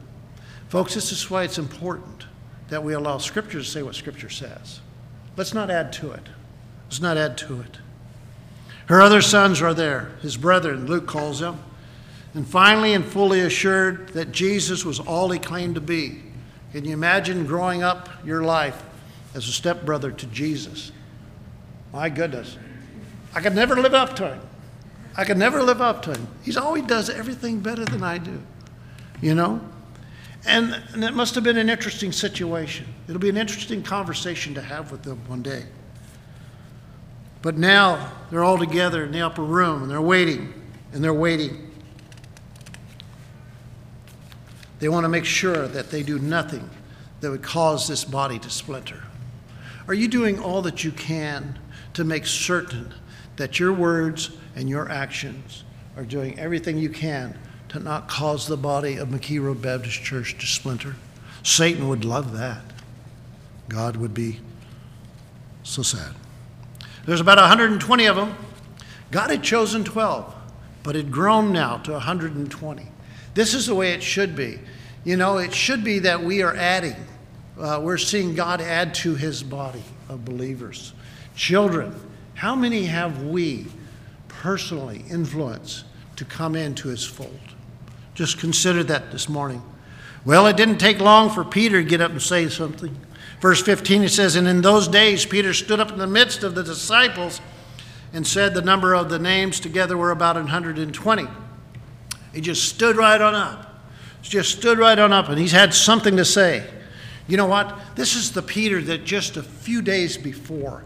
Folks, 0.70 0.94
this 0.94 1.12
is 1.12 1.30
why 1.30 1.44
it's 1.44 1.58
important 1.58 2.26
that 2.70 2.84
we 2.84 2.94
allow 2.94 3.18
Scripture 3.18 3.58
to 3.58 3.66
say 3.66 3.82
what 3.82 3.96
Scripture 3.96 4.30
says. 4.30 4.82
Let's 5.36 5.54
not 5.54 5.72
add 5.72 5.92
to 5.94 6.12
it. 6.12 6.30
Let's 6.86 7.02
not 7.02 7.18
add 7.18 7.38
to 7.40 7.62
it. 7.62 7.80
Her 8.86 9.02
other 9.02 9.22
sons 9.22 9.62
are 9.62 9.74
there, 9.74 10.12
his 10.22 10.38
brethren, 10.38 10.86
Luke 10.86 11.08
calls 11.08 11.40
them. 11.40 11.60
And 12.34 12.48
finally 12.48 12.94
and 12.94 13.04
fully 13.04 13.42
assured 13.42 14.10
that 14.10 14.32
Jesus 14.32 14.86
was 14.86 15.00
all 15.00 15.32
he 15.32 15.40
claimed 15.40 15.76
to 15.76 15.82
be. 15.82 16.22
Can 16.72 16.86
you 16.86 16.94
imagine 16.94 17.46
growing 17.46 17.82
up 17.82 18.10
your 18.24 18.44
life 18.44 18.82
as 19.34 19.48
a 19.48 19.52
stepbrother 19.52 20.12
to 20.12 20.26
Jesus? 20.28 20.92
My 21.92 22.10
goodness. 22.10 22.58
I 23.34 23.42
could 23.42 23.56
never 23.56 23.76
live 23.76 23.94
up 23.94 24.16
to 24.18 24.34
him. 24.34 24.42
I 25.18 25.26
could 25.26 25.38
never 25.38 25.64
live 25.64 25.82
up 25.82 26.04
to 26.04 26.12
him. 26.12 26.28
He's 26.44 26.58
always 26.58 26.84
does 26.84 27.10
everything 27.10 27.60
better 27.60 27.86
than 27.86 28.04
I 28.04 28.20
do. 28.20 28.42
You 29.22 29.36
know? 29.36 29.62
And, 30.46 30.82
and 30.94 31.04
it 31.04 31.14
must 31.14 31.36
have 31.36 31.44
been 31.44 31.58
an 31.58 31.70
interesting 31.70 32.12
situation. 32.12 32.86
It'll 33.08 33.20
be 33.20 33.30
an 33.30 33.38
interesting 33.38 33.84
conversation 33.84 34.54
to 34.54 34.62
have 34.62 34.92
with 34.92 35.04
them 35.04 35.20
one 35.28 35.42
day. 35.42 35.66
But 37.42 37.58
now 37.58 38.12
they're 38.30 38.44
all 38.44 38.58
together 38.58 39.04
in 39.04 39.12
the 39.12 39.22
upper 39.22 39.44
room 39.44 39.82
and 39.82 39.92
they're 39.92 40.02
waiting 40.02 40.54
and 40.94 41.04
they're 41.04 41.14
waiting. 41.14 41.69
They 44.80 44.90
want 44.90 45.04
to 45.04 45.10
make 45.10 45.26
sure 45.26 45.68
that 45.68 45.92
they 45.92 46.04
do 46.04 46.20
nothing 46.20 46.70
that 47.22 47.30
would 47.30 47.44
cause 47.44 47.88
this 47.88 48.06
body 48.06 48.40
to 48.40 48.50
splinter. 48.50 49.04
Are 49.88 49.94
you 49.94 50.08
doing 50.08 50.40
all 50.40 50.62
that 50.62 50.84
you 50.84 50.92
can 50.92 51.60
to 51.94 52.04
make 52.04 52.26
certain 52.26 52.94
that 53.36 53.60
your 53.60 53.74
words 53.74 54.32
and 54.56 54.70
your 54.70 54.90
actions 54.90 55.64
are 55.98 56.04
doing 56.04 56.38
everything 56.40 56.78
you 56.78 56.90
can 56.90 57.38
to 57.70 57.80
not 57.80 58.08
cause 58.08 58.48
the 58.48 58.58
body 58.58 58.98
of 58.98 59.10
McKee 59.10 59.42
Road 59.42 59.62
Baptist 59.62 60.02
Church 60.02 60.38
to 60.38 60.46
splinter? 60.46 60.96
Satan 61.44 61.88
would 61.90 62.06
love 62.06 62.38
that. 62.38 62.62
God 63.68 63.98
would 63.98 64.14
be 64.14 64.40
so 65.64 65.82
sad. 65.82 66.14
There's 67.06 67.22
about 67.22 67.38
120 67.38 68.06
of 68.06 68.16
them. 68.16 68.36
God 69.12 69.30
had 69.30 69.44
chosen 69.44 69.84
12, 69.84 70.34
but 70.84 70.96
had 70.96 71.12
grown 71.12 71.52
now 71.52 71.78
to 71.78 71.94
120. 71.94 72.88
This 73.34 73.54
is 73.54 73.68
the 73.68 73.76
way 73.76 73.94
it 73.94 74.04
should 74.04 74.36
be. 74.36 74.60
You 75.04 75.18
know, 75.18 75.38
it 75.38 75.54
should 75.54 75.84
be 75.84 76.00
that 76.00 76.22
we 76.24 76.42
are 76.42 76.56
adding. 76.56 76.96
Uh, 77.60 77.80
we're 77.82 77.98
seeing 77.98 78.36
God 78.36 78.62
add 78.62 78.94
to 78.96 79.16
his 79.16 79.44
body 79.44 79.84
of 80.08 80.26
believers. 80.26 80.94
Children, 81.36 81.96
how 82.36 82.56
many 82.56 82.86
have 82.86 83.24
we 83.24 83.68
personally 84.28 85.04
influenced 85.10 85.86
to 86.16 86.26
come 86.26 86.56
into 86.56 86.88
his 86.88 87.06
fold? 87.06 87.40
Just 88.14 88.40
consider 88.40 88.84
that 88.86 89.12
this 89.12 89.30
morning. 89.30 89.62
Well, 90.26 90.48
it 90.48 90.58
didn't 90.58 90.78
take 90.78 91.00
long 91.00 91.30
for 91.30 91.44
Peter 91.44 91.82
to 91.82 91.90
get 91.90 92.02
up 92.02 92.12
and 92.12 92.22
say 92.22 92.50
something. 92.50 92.96
Verse 93.40 93.62
15, 93.62 94.04
it 94.04 94.10
says, 94.10 94.36
And 94.36 94.48
in 94.48 94.62
those 94.62 94.88
days 94.88 95.26
Peter 95.26 95.54
stood 95.54 95.80
up 95.80 95.92
in 95.92 95.98
the 95.98 96.08
midst 96.08 96.44
of 96.44 96.56
the 96.56 96.64
disciples 96.64 97.40
and 98.12 98.26
said 98.28 98.54
the 98.54 98.62
number 98.62 98.94
of 98.94 99.10
the 99.10 99.20
names 99.20 99.60
together 99.60 99.98
were 99.98 100.12
about 100.12 100.36
120. 100.36 101.28
He 102.34 102.42
just 102.42 102.70
stood 102.70 102.96
right 102.96 103.20
on 103.20 103.36
up. 103.36 103.66
He 104.22 104.30
just 104.30 104.58
stood 104.58 104.78
right 104.78 104.98
on 104.98 105.14
up, 105.14 105.30
and 105.30 105.40
he's 105.40 105.52
had 105.52 105.74
something 105.74 106.18
to 106.18 106.26
say. 106.26 106.68
You 107.28 107.38
know 107.38 107.46
what? 107.46 107.78
This 107.96 108.16
is 108.16 108.32
the 108.32 108.42
Peter 108.42 108.82
that 108.82 109.06
just 109.06 109.38
a 109.38 109.44
few 109.44 109.82
days 109.82 110.18
before 110.18 110.84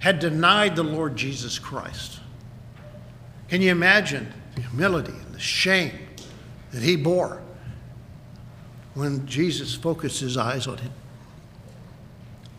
had 0.00 0.18
denied 0.18 0.76
the 0.76 0.82
Lord 0.82 1.16
Jesus 1.16 1.58
Christ. 1.58 2.20
Can 3.48 3.62
you 3.62 3.70
imagine 3.70 4.32
the 4.54 4.62
humility 4.62 5.12
and 5.12 5.34
the 5.34 5.40
shame 5.40 5.92
that 6.72 6.82
he 6.82 6.96
bore 6.96 7.40
when 8.94 9.26
Jesus 9.26 9.74
focused 9.74 10.20
his 10.20 10.36
eyes 10.36 10.66
on 10.66 10.78
him? 10.78 10.92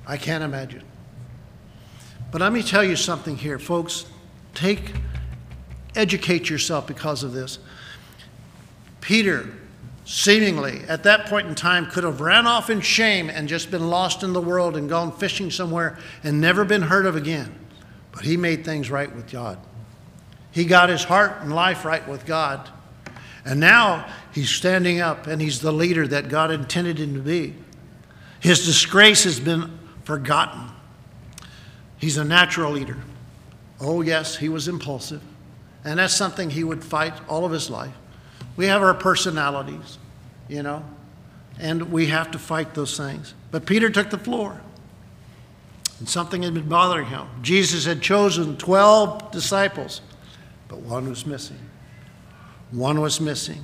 I 0.06 0.16
can't 0.16 0.44
imagine. 0.44 0.84
But 2.32 2.42
let 2.42 2.54
me 2.54 2.63
tell 2.63 2.84
you 2.84 2.96
something 2.96 3.36
here, 3.36 3.60
folks. 3.60 4.06
Take, 4.54 4.94
educate 5.96 6.50
yourself 6.50 6.88
because 6.88 7.24
of 7.24 7.34
this. 7.34 7.60
Peter, 9.08 9.48
seemingly 10.04 10.82
at 10.89 11.04
that 11.04 11.28
point 11.28 11.48
in 11.48 11.56
time, 11.56 11.86
could 11.86 12.04
have 12.04 12.20
ran 12.20 12.46
off 12.46 12.70
in 12.70 12.82
shame 12.82 13.30
and 13.30 13.48
just 13.48 13.72
been 13.72 13.89
lost 13.89 14.22
in 14.22 14.34
the 14.34 14.41
world 14.41 14.76
and 14.76 14.89
gone 14.89 15.13
fishing 15.13 15.50
somewhere 15.50 15.98
and 16.26 16.41
never 16.41 16.65
been 16.65 16.82
heard 16.82 17.06
of 17.06 17.15
again. 17.15 17.56
But 18.12 18.26
he 18.26 18.36
made 18.36 18.65
things 18.65 18.91
right 18.91 19.10
with 19.15 19.32
God. 19.32 19.60
He 20.52 20.65
got 20.65 20.89
his 20.89 21.06
heart 21.06 21.38
and 21.39 21.56
life 21.56 21.86
right 21.86 22.06
with 22.06 22.26
God. 22.26 22.70
And 23.46 23.62
now 23.62 24.06
he's 24.34 24.50
standing 24.50 25.00
up 25.00 25.26
and 25.26 25.41
he's 25.41 25.62
the 25.62 25.72
leader 25.72 26.06
that 26.06 26.28
God 26.28 26.52
intended 26.52 26.98
him 26.98 27.13
to 27.13 27.22
be. 27.22 27.56
His 28.41 28.65
disgrace 28.65 29.24
has 29.24 29.39
been 29.39 29.80
forgotten. 30.04 30.70
He's 31.98 32.17
a 32.17 32.26
natural 32.26 32.74
leader. 32.74 32.98
Oh, 33.80 34.02
yes, 34.02 34.36
he 34.36 34.50
was 34.50 34.67
impulsive. 34.67 35.22
And 35.86 35.98
that's 35.98 36.13
something 36.13 36.50
he 36.50 36.65
would 36.65 36.84
fight 36.84 37.13
all 37.30 37.46
of 37.46 37.54
his 37.54 37.70
life. 37.70 37.93
We 38.58 38.65
have 38.65 38.82
our 38.82 38.96
personalities, 38.96 40.00
you 40.50 40.63
know, 40.63 40.84
and 41.60 41.91
we 41.91 42.08
have 42.08 42.32
to 42.32 42.39
fight 42.39 42.74
those 42.74 42.98
things. 42.98 43.36
But 43.52 43.65
Peter 43.65 43.89
took 43.89 44.10
the 44.10 44.17
floor, 44.17 44.60
and 46.00 46.10
something 46.10 46.41
had 46.41 46.56
been 46.56 46.67
bothering 46.67 47.06
him. 47.06 47.28
Jesus 47.43 47.86
had 47.86 48.02
chosen 48.02 48.58
12 48.58 49.32
disciples, 49.32 50.02
but 50.67 50.80
one 50.80 51.08
was 51.08 51.26
missing. 51.26 51.60
One 52.72 53.00
was 53.00 53.22
missing. 53.22 53.63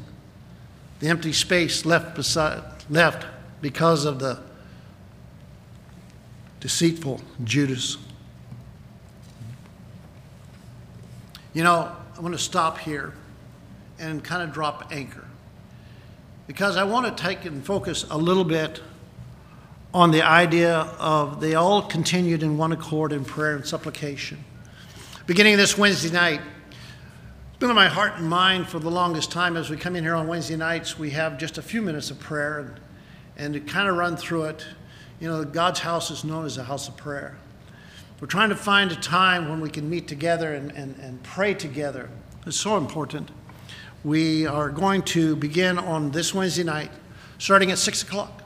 The 1.00 1.08
empty 1.08 1.34
space 1.34 1.86
left, 1.86 2.16
beside, 2.16 2.64
left 2.90 3.26
because 3.62 4.06
of 4.06 4.20
the 4.20 4.40
deceitful 6.60 7.20
Judas. 7.44 7.98
You 11.54 11.64
know, 11.64 11.92
I 12.16 12.22
want 12.22 12.34
to 12.34 12.40
stop 12.40 12.78
here 12.78 13.14
and 14.04 14.24
kind 14.24 14.44
of 14.44 14.52
drop 14.52 14.92
anchor 14.92 15.26
because 16.46 16.76
I 16.76 16.84
want 16.84 17.06
to 17.06 17.24
take 17.24 17.46
and 17.46 17.66
focus 17.66 18.06
a 18.10 18.18
little 18.18 18.44
bit 18.44 18.82
on 19.94 20.12
the 20.12 20.24
idea 20.24 20.80
of 21.00 21.40
they 21.40 21.56
all 21.56 21.82
continued 21.82 22.44
in 22.44 22.58
one 22.58 22.72
accord 22.72 23.14
in 23.14 23.24
prayer 23.24 23.56
and 23.56 23.66
supplication. 23.66 24.44
Beginning 25.26 25.56
this 25.56 25.78
Wednesday 25.78 26.12
night, 26.12 26.42
it's 27.50 27.60
been 27.60 27.70
on 27.70 27.76
my 27.76 27.88
heart 27.88 28.16
and 28.18 28.28
mind 28.28 28.68
for 28.68 28.80
the 28.80 28.92
longest 28.92 29.32
time 29.32 29.56
as 29.56 29.70
we 29.70 29.78
come 29.78 29.96
in 29.96 30.04
here 30.04 30.16
on 30.16 30.28
Wednesday 30.28 30.58
nights. 30.58 31.00
We 31.00 31.12
have 31.12 31.38
just 31.38 31.58
a 31.58 31.62
few 31.62 31.82
minutes 31.82 32.12
of 32.12 32.20
prayer 32.20 32.60
and, 32.60 32.80
and 33.38 33.54
to 33.54 33.60
kind 33.62 33.88
of 33.88 33.96
run 33.96 34.18
through 34.18 34.46
it. 34.46 34.66
You 35.22 35.30
know, 35.30 35.46
God's 35.46 35.80
house 35.80 36.12
is 36.12 36.26
known 36.26 36.46
as 36.46 36.58
a 36.58 36.64
house 36.64 36.90
of 36.90 36.98
prayer. 36.98 37.38
We're 38.20 38.28
trying 38.28 38.50
to 38.50 38.56
find 38.56 38.92
a 38.92 38.96
time 38.96 39.48
when 39.48 39.62
we 39.62 39.70
can 39.70 39.90
meet 39.90 40.08
together 40.08 40.54
and, 40.54 40.72
and, 40.72 40.98
and 41.00 41.24
pray 41.24 41.54
together. 41.54 42.10
It's 42.46 42.60
so 42.60 42.76
important. 42.76 43.32
We 44.04 44.46
are 44.46 44.70
going 44.70 45.04
to 45.04 45.34
begin 45.38 45.80
on 45.80 46.12
this 46.12 46.34
Wednesday 46.34 46.66
night, 46.66 46.92
starting 47.38 47.72
at 47.72 47.78
6 47.78 48.04
o'clock. 48.04 48.44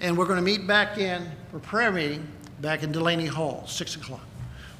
And 0.00 0.16
we're 0.16 0.24
going 0.24 0.38
to 0.38 0.42
meet 0.42 0.66
back 0.66 0.96
in 0.96 1.30
for 1.50 1.58
prayer 1.58 1.92
meeting 1.92 2.26
back 2.62 2.82
in 2.82 2.90
Delaney 2.90 3.26
Hall, 3.26 3.64
6 3.66 3.96
o'clock. 3.96 4.24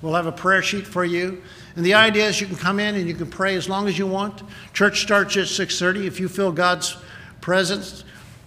We'll 0.00 0.14
have 0.14 0.24
a 0.24 0.32
prayer 0.32 0.62
sheet 0.62 0.86
for 0.86 1.04
you. 1.04 1.42
And 1.76 1.84
the 1.84 1.92
idea 1.92 2.26
is 2.26 2.40
you 2.40 2.46
can 2.46 2.56
come 2.56 2.80
in 2.80 2.94
and 2.94 3.06
you 3.06 3.14
can 3.14 3.28
pray 3.28 3.54
as 3.54 3.68
long 3.68 3.86
as 3.86 3.98
you 3.98 4.06
want. 4.06 4.42
Church 4.72 5.02
starts 5.02 5.36
at 5.36 5.48
6:30. 5.48 6.06
If 6.06 6.18
you 6.18 6.28
feel 6.28 6.52
God's 6.52 6.96
presence 7.42 8.04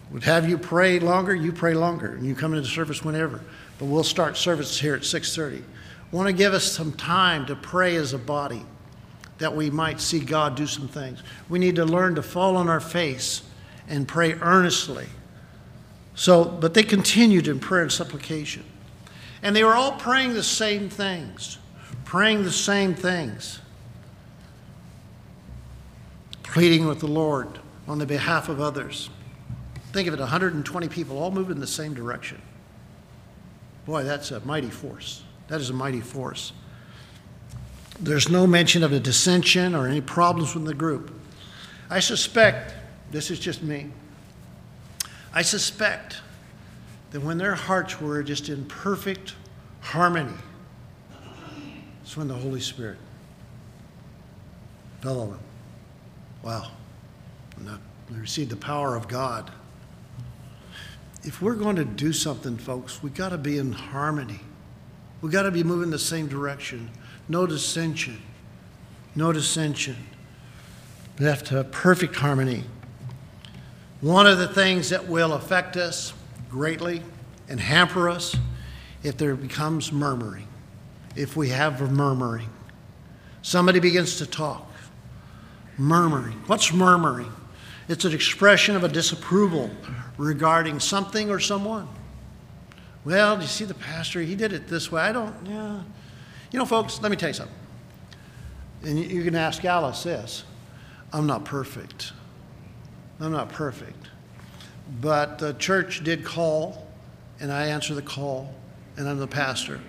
would 0.10 0.24
have 0.24 0.50
you 0.50 0.58
pray 0.58 1.00
longer, 1.00 1.36
you 1.36 1.52
pray 1.52 1.76
longer, 1.76 2.16
and 2.16 2.26
you 2.26 2.34
come 2.34 2.56
into 2.56 2.68
service 2.68 3.06
whenever. 3.06 3.40
But 3.78 3.86
we'll 3.86 4.04
start 4.04 4.36
service 4.36 4.80
here 4.80 4.96
at 4.96 5.06
6:30. 5.06 5.64
Want 6.12 6.28
to 6.28 6.34
give 6.34 6.56
us 6.56 6.64
some 6.64 6.92
time 6.92 7.46
to 7.46 7.56
pray 7.56 7.96
as 7.98 8.14
a 8.14 8.18
body 8.18 8.66
that 9.38 9.56
we 9.56 9.70
might 9.70 10.00
see 10.00 10.20
God 10.20 10.56
do 10.56 10.68
some 10.68 10.88
things. 10.88 11.22
We 11.50 11.60
need 11.60 11.76
to 11.76 11.86
learn 11.86 12.16
to 12.16 12.22
fall 12.22 12.56
on 12.56 12.70
our 12.70 12.80
face 12.80 13.44
and 13.88 14.08
pray 14.08 14.34
earnestly. 14.34 15.08
So, 16.16 16.46
but 16.46 16.74
they 16.74 16.84
continued 16.84 17.48
in 17.48 17.60
prayer 17.60 17.84
and 17.84 17.92
supplication. 17.92 18.64
And 19.44 19.56
they 19.56 19.64
were 19.64 19.74
all 19.74 19.94
praying 19.94 20.34
the 20.34 20.44
same 20.44 20.90
things, 20.90 21.58
praying 22.06 22.44
the 22.44 22.52
same 22.52 22.96
things, 22.96 23.60
pleading 26.44 26.88
with 26.88 27.00
the 27.00 27.08
Lord 27.08 27.60
on 27.88 28.00
the 28.00 28.06
behalf 28.06 28.50
of 28.50 28.62
others. 28.62 29.10
Think 29.92 30.08
of 30.08 30.14
it 30.14 30.20
120 30.20 30.88
people 30.88 31.18
all 31.20 31.32
moving 31.32 31.56
in 31.56 31.62
the 31.62 31.68
same 31.68 31.94
direction. 31.94 32.42
Boy, 33.86 34.04
that's 34.04 34.32
a 34.32 34.40
mighty 34.42 34.70
force. 34.70 35.24
That 35.48 35.62
is 35.62 35.70
a 35.70 35.74
mighty 35.74 36.02
force. 36.02 36.54
There's 38.00 38.30
no 38.30 38.46
mention 38.46 38.84
of 38.84 38.92
a 38.92 39.00
dissension 39.00 39.74
or 39.74 39.88
any 39.88 40.02
problems 40.02 40.54
with 40.54 40.66
the 40.66 40.74
group. 40.74 41.14
I 41.90 42.00
suspect, 42.00 42.74
this 43.12 43.32
is 43.32 43.40
just 43.40 43.64
me, 43.64 43.90
I 45.34 45.42
suspect 45.42 46.22
that 47.12 47.22
when 47.22 47.38
their 47.38 47.56
hearts 47.56 48.02
were 48.02 48.24
just 48.24 48.50
in 48.50 48.66
perfect 48.66 49.36
harmony, 49.82 50.34
it's 52.04 52.18
when 52.18 52.28
the 52.28 52.36
Holy 52.36 52.60
Spirit 52.60 52.98
fell 55.02 55.22
on 55.22 55.30
them. 55.32 55.40
Wow. 56.44 56.72
They 57.58 58.20
received 58.20 58.52
the 58.52 58.58
power 58.58 58.96
of 58.96 59.08
God. 59.08 59.52
If 61.24 61.42
we're 61.42 61.56
going 61.56 61.78
to 61.78 61.86
do 61.86 62.14
something, 62.14 62.58
folks, 62.58 63.02
we've 63.02 63.16
got 63.16 63.30
to 63.30 63.38
be 63.38 63.58
in 63.58 63.72
harmony. 63.72 64.42
We've 65.22 65.32
got 65.32 65.44
to 65.44 65.52
be 65.52 65.64
moving 65.64 65.90
the 65.90 65.98
same 65.98 66.28
direction. 66.28 66.92
No 67.28 67.48
dissension. 67.48 68.22
No 69.16 69.32
dissension. 69.32 69.96
Have 71.20 71.44
to 71.46 71.64
perfect 71.64 72.16
harmony. 72.16 72.64
One 74.02 74.28
of 74.28 74.38
the 74.38 74.48
things 74.48 74.90
that 74.90 75.08
will 75.08 75.34
affect 75.34 75.78
us 75.78 76.14
greatly 76.50 77.02
and 77.48 77.60
hamper 77.60 78.10
us 78.10 78.36
if 79.04 79.18
there 79.18 79.36
becomes 79.36 79.92
murmuring, 79.92 80.48
if 81.16 81.36
we 81.36 81.50
have 81.50 81.82
a 81.82 81.88
murmuring. 81.88 82.50
Somebody 83.42 83.80
begins 83.80 84.18
to 84.18 84.26
talk. 84.26 84.70
Murmuring. 85.78 86.42
What's 86.48 86.74
murmuring? 86.74 87.32
It's 87.88 88.06
an 88.06 88.14
expression 88.14 88.76
of 88.76 88.84
a 88.84 88.88
disapproval 88.88 89.70
regarding 90.18 90.80
something 90.80 91.30
or 91.30 91.40
someone. 91.40 91.88
Well, 93.04 93.36
do 93.36 93.44
you 93.44 93.48
see 93.48 93.66
the 93.66 93.76
pastor? 93.76 94.22
He 94.22 94.36
did 94.36 94.52
it 94.52 94.68
this 94.68 94.92
way. 94.92 95.02
I 95.04 95.12
don't, 95.12 95.36
yeah. 95.46 95.82
You 96.52 96.60
know, 96.60 96.66
folks, 96.66 97.02
let 97.02 97.12
me 97.12 97.18
tell 97.18 97.30
you 97.30 97.34
something. 97.34 97.56
And 98.84 99.00
you 99.00 99.24
can 99.24 99.36
ask 99.36 99.64
Alice 99.66 100.04
this 100.04 100.44
I'm 101.12 101.28
not 101.28 101.46
perfect. 101.46 102.14
I'm 103.20 103.32
not 103.32 103.50
perfect. 103.50 104.10
But 105.02 105.40
the 105.40 105.54
church 105.54 106.04
did 106.04 106.24
call, 106.24 106.88
and 107.40 107.52
I 107.52 107.68
answer 107.68 107.96
the 107.96 108.02
call, 108.02 108.54
and 108.98 109.08
I'm 109.08 109.18
the 109.18 109.28
pastor. 109.28 109.80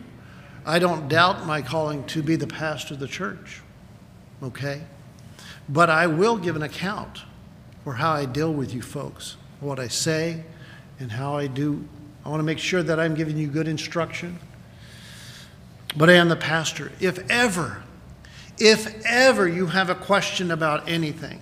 I 0.64 0.78
don't 0.78 1.08
doubt 1.08 1.46
my 1.46 1.62
calling 1.62 2.04
to 2.06 2.22
be 2.22 2.36
the 2.36 2.46
pastor 2.46 2.94
of 2.94 3.00
the 3.00 3.06
church, 3.06 3.60
okay? 4.42 4.82
But 5.68 5.90
I 5.90 6.06
will 6.06 6.36
give 6.36 6.56
an 6.56 6.62
account 6.62 7.22
for 7.84 7.94
how 7.94 8.12
I 8.12 8.24
deal 8.24 8.52
with 8.52 8.74
you 8.74 8.82
folks, 8.82 9.36
what 9.60 9.78
I 9.78 9.88
say, 9.88 10.42
and 10.98 11.12
how 11.12 11.36
I 11.36 11.46
do. 11.46 11.86
I 12.24 12.28
want 12.30 12.40
to 12.40 12.44
make 12.44 12.58
sure 12.58 12.82
that 12.82 12.98
I'm 12.98 13.14
giving 13.14 13.36
you 13.36 13.46
good 13.46 13.68
instruction. 13.68 14.38
But 15.96 16.10
I 16.10 16.14
am 16.14 16.28
the 16.28 16.36
pastor. 16.36 16.92
If 17.00 17.30
ever, 17.30 17.82
if 18.58 19.04
ever 19.04 19.48
you 19.48 19.66
have 19.66 19.90
a 19.90 19.94
question 19.94 20.50
about 20.50 20.88
anything, 20.88 21.40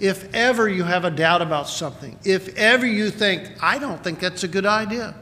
if 0.00 0.32
ever 0.34 0.68
you 0.68 0.84
have 0.84 1.04
a 1.04 1.10
doubt 1.10 1.42
about 1.42 1.68
something, 1.68 2.18
if 2.24 2.56
ever 2.56 2.86
you 2.86 3.10
think, 3.10 3.52
I 3.62 3.78
don't 3.78 4.02
think 4.02 4.18
that's 4.18 4.42
a 4.42 4.48
good 4.48 4.66
idea, 4.66 5.14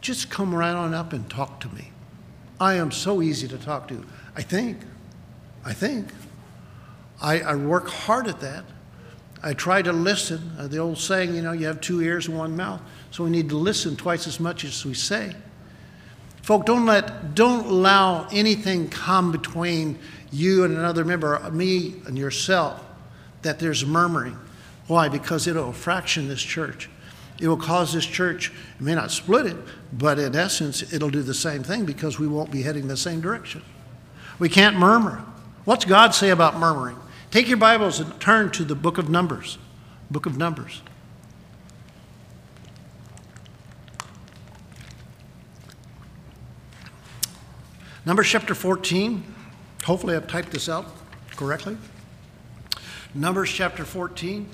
just 0.00 0.28
come 0.28 0.54
right 0.54 0.74
on 0.74 0.92
up 0.92 1.12
and 1.12 1.28
talk 1.30 1.60
to 1.60 1.68
me. 1.68 1.90
I 2.60 2.74
am 2.74 2.90
so 2.90 3.22
easy 3.22 3.48
to 3.48 3.58
talk 3.58 3.88
to. 3.88 4.04
I 4.36 4.42
think. 4.42 4.78
I 5.64 5.72
think. 5.72 6.08
I, 7.22 7.40
I 7.40 7.54
work 7.54 7.88
hard 7.88 8.26
at 8.26 8.40
that. 8.40 8.64
I 9.42 9.54
try 9.54 9.82
to 9.82 9.92
listen. 9.92 10.52
Uh, 10.58 10.66
the 10.68 10.78
old 10.78 10.98
saying, 10.98 11.34
you 11.34 11.42
know, 11.42 11.52
you 11.52 11.66
have 11.66 11.80
two 11.80 12.00
ears 12.00 12.28
and 12.28 12.36
one 12.36 12.56
mouth. 12.56 12.80
So 13.10 13.24
we 13.24 13.30
need 13.30 13.48
to 13.50 13.56
listen 13.56 13.96
twice 13.96 14.26
as 14.26 14.40
much 14.40 14.64
as 14.64 14.84
we 14.84 14.94
say. 14.94 15.34
Folk, 16.44 16.66
don't 16.66 16.84
let, 16.84 17.34
don't 17.34 17.64
allow 17.64 18.28
anything 18.30 18.90
come 18.90 19.32
between 19.32 19.98
you 20.30 20.64
and 20.64 20.76
another 20.76 21.02
member, 21.02 21.42
uh, 21.42 21.48
me 21.48 21.94
and 22.06 22.18
yourself, 22.18 22.84
that 23.40 23.58
there's 23.58 23.86
murmuring. 23.86 24.36
Why? 24.86 25.08
Because 25.08 25.46
it'll 25.46 25.72
fraction 25.72 26.28
this 26.28 26.42
church. 26.42 26.90
It 27.40 27.48
will 27.48 27.56
cause 27.56 27.94
this 27.94 28.04
church, 28.04 28.52
it 28.78 28.82
may 28.82 28.94
not 28.94 29.10
split 29.10 29.46
it, 29.46 29.56
but 29.90 30.18
in 30.18 30.36
essence, 30.36 30.92
it'll 30.92 31.08
do 31.08 31.22
the 31.22 31.32
same 31.32 31.62
thing 31.62 31.86
because 31.86 32.18
we 32.18 32.28
won't 32.28 32.50
be 32.50 32.60
heading 32.60 32.88
the 32.88 32.96
same 32.98 33.22
direction. 33.22 33.62
We 34.38 34.50
can't 34.50 34.76
murmur. 34.76 35.24
What's 35.64 35.86
God 35.86 36.14
say 36.14 36.28
about 36.28 36.58
murmuring? 36.58 36.98
Take 37.30 37.48
your 37.48 37.56
Bibles 37.56 38.00
and 38.00 38.20
turn 38.20 38.50
to 38.50 38.64
the 38.64 38.74
book 38.74 38.98
of 38.98 39.08
Numbers. 39.08 39.56
Book 40.10 40.26
of 40.26 40.36
Numbers. 40.36 40.82
Numbers 48.06 48.28
chapter 48.28 48.54
14. 48.54 49.24
Hopefully, 49.84 50.14
I've 50.14 50.26
typed 50.26 50.50
this 50.50 50.68
out 50.68 50.86
correctly. 51.36 51.78
Numbers 53.14 53.50
chapter 53.50 53.84
14. 53.84 54.46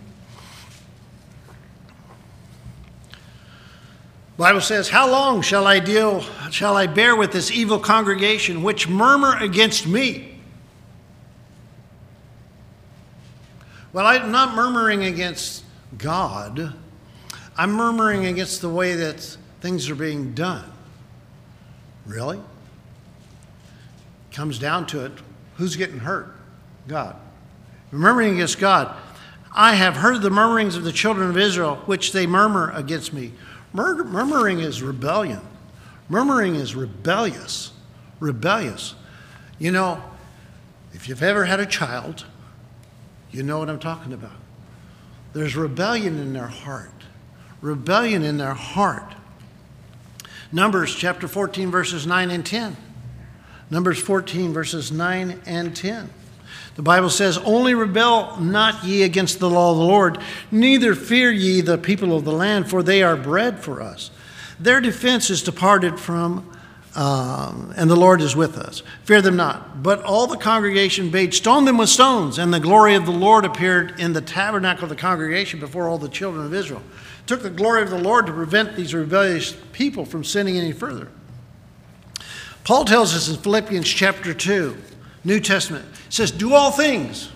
Bible 4.36 4.60
says, 4.60 4.88
How 4.88 5.10
long 5.10 5.42
shall 5.42 5.66
I 5.66 5.80
deal, 5.80 6.20
shall 6.50 6.76
I 6.76 6.86
bear 6.86 7.16
with 7.16 7.32
this 7.32 7.50
evil 7.50 7.78
congregation 7.78 8.62
which 8.62 8.88
murmur 8.88 9.36
against 9.36 9.86
me? 9.86 10.40
Well, 13.92 14.06
I'm 14.06 14.30
not 14.30 14.54
murmuring 14.54 15.04
against 15.04 15.64
God. 15.98 16.74
I'm 17.56 17.72
murmuring 17.72 18.26
against 18.26 18.60
the 18.60 18.70
way 18.70 18.94
that 18.94 19.20
things 19.60 19.90
are 19.90 19.96
being 19.96 20.32
done. 20.34 20.70
Really? 22.06 22.40
Comes 24.32 24.58
down 24.58 24.86
to 24.88 25.04
it, 25.04 25.12
who's 25.56 25.76
getting 25.76 25.98
hurt? 25.98 26.34
God. 26.86 27.16
Murmuring 27.90 28.34
against 28.34 28.58
God. 28.58 28.96
I 29.52 29.74
have 29.74 29.96
heard 29.96 30.22
the 30.22 30.30
murmurings 30.30 30.76
of 30.76 30.84
the 30.84 30.92
children 30.92 31.28
of 31.28 31.36
Israel, 31.36 31.76
which 31.86 32.12
they 32.12 32.26
murmur 32.26 32.70
against 32.70 33.12
me. 33.12 33.32
Mur- 33.72 34.04
murmuring 34.04 34.60
is 34.60 34.82
rebellion. 34.82 35.40
Murmuring 36.08 36.54
is 36.54 36.74
rebellious. 36.74 37.72
Rebellious. 38.20 38.94
You 39.58 39.72
know, 39.72 40.02
if 40.92 41.08
you've 41.08 41.22
ever 41.22 41.44
had 41.44 41.60
a 41.60 41.66
child, 41.66 42.24
you 43.30 43.42
know 43.42 43.58
what 43.58 43.68
I'm 43.68 43.78
talking 43.78 44.12
about. 44.12 44.36
There's 45.32 45.56
rebellion 45.56 46.18
in 46.18 46.32
their 46.32 46.48
heart. 46.48 46.90
Rebellion 47.60 48.22
in 48.22 48.38
their 48.38 48.54
heart. 48.54 49.14
Numbers 50.52 50.94
chapter 50.94 51.28
14, 51.28 51.70
verses 51.70 52.06
9 52.06 52.30
and 52.30 52.44
10. 52.44 52.76
Numbers 53.70 54.00
14, 54.00 54.52
verses 54.52 54.90
9 54.90 55.40
and 55.46 55.76
10. 55.76 56.10
The 56.74 56.82
Bible 56.82 57.10
says, 57.10 57.38
Only 57.38 57.74
rebel 57.74 58.36
not 58.38 58.84
ye 58.84 59.02
against 59.02 59.38
the 59.38 59.50
law 59.50 59.72
of 59.72 59.78
the 59.78 59.84
Lord, 59.84 60.18
neither 60.50 60.94
fear 60.94 61.30
ye 61.30 61.60
the 61.60 61.78
people 61.78 62.16
of 62.16 62.24
the 62.24 62.32
land, 62.32 62.68
for 62.68 62.82
they 62.82 63.02
are 63.02 63.16
bread 63.16 63.60
for 63.60 63.82
us. 63.82 64.10
Their 64.58 64.80
defense 64.80 65.30
is 65.30 65.42
departed 65.42 65.98
from, 66.00 66.50
um, 66.94 67.72
and 67.76 67.88
the 67.88 67.96
Lord 67.96 68.20
is 68.20 68.34
with 68.34 68.58
us. 68.58 68.82
Fear 69.04 69.22
them 69.22 69.36
not. 69.36 69.82
But 69.82 70.02
all 70.02 70.26
the 70.26 70.36
congregation 70.36 71.10
bade 71.10 71.32
stone 71.32 71.64
them 71.64 71.78
with 71.78 71.88
stones, 71.88 72.38
and 72.38 72.52
the 72.52 72.60
glory 72.60 72.94
of 72.94 73.06
the 73.06 73.12
Lord 73.12 73.44
appeared 73.44 73.98
in 74.00 74.12
the 74.12 74.20
tabernacle 74.20 74.84
of 74.84 74.90
the 74.90 74.96
congregation 74.96 75.60
before 75.60 75.88
all 75.88 75.98
the 75.98 76.08
children 76.08 76.44
of 76.44 76.54
Israel. 76.54 76.82
It 77.20 77.26
took 77.26 77.42
the 77.42 77.50
glory 77.50 77.82
of 77.82 77.90
the 77.90 77.98
Lord 77.98 78.26
to 78.26 78.32
prevent 78.32 78.74
these 78.74 78.94
rebellious 78.94 79.56
people 79.72 80.04
from 80.04 80.24
sinning 80.24 80.56
any 80.56 80.72
further. 80.72 81.08
Paul 82.64 82.84
tells 82.84 83.14
us 83.14 83.28
in 83.28 83.36
Philippians 83.36 83.88
chapter 83.88 84.34
2, 84.34 84.76
New 85.24 85.40
Testament, 85.40 85.86
says, 86.08 86.30
Do 86.30 86.54
all 86.54 86.70
things 86.70 87.30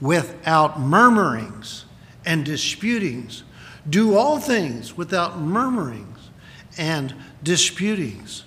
without 0.00 0.80
murmurings 0.80 1.84
and 2.24 2.44
disputings. 2.44 3.44
Do 3.88 4.16
all 4.16 4.38
things 4.38 4.96
without 4.96 5.38
murmurings 5.38 6.30
and 6.76 7.14
disputings. 7.42 8.44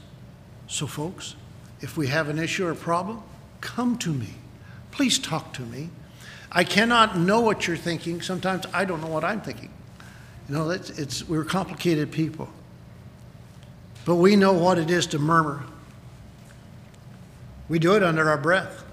So, 0.68 0.88
folks, 0.88 1.36
if 1.82 1.98
we 1.98 2.08
have 2.08 2.30
an 2.30 2.40
issue 2.40 2.66
or 2.66 2.72
a 2.72 2.76
problem, 2.76 3.22
come 3.62 3.98
to 4.00 4.10
me. 4.10 4.30
Please 4.92 5.20
talk 5.20 5.54
to 5.54 5.64
me. 5.64 5.90
I 6.52 6.64
cannot 6.64 7.18
know 7.18 7.42
what 7.42 7.68
you're 7.68 7.78
thinking. 7.78 8.22
Sometimes 8.22 8.66
I 8.74 8.86
don't 8.86 9.02
know 9.02 9.08
what 9.08 9.24
I'm 9.24 9.42
thinking. 9.42 9.72
You 10.48 10.56
know, 10.56 10.70
it's, 10.70 10.92
it's, 10.92 11.28
we're 11.28 11.44
complicated 11.44 12.12
people. 12.12 12.48
But 14.06 14.16
we 14.16 14.36
know 14.36 14.54
what 14.54 14.78
it 14.78 14.90
is 14.90 15.08
to 15.08 15.20
murmur. 15.20 15.64
We 17.70 17.80
do 17.80 17.96
it 17.96 18.04
under 18.04 18.30
our 18.30 18.38
breath. 18.38 18.84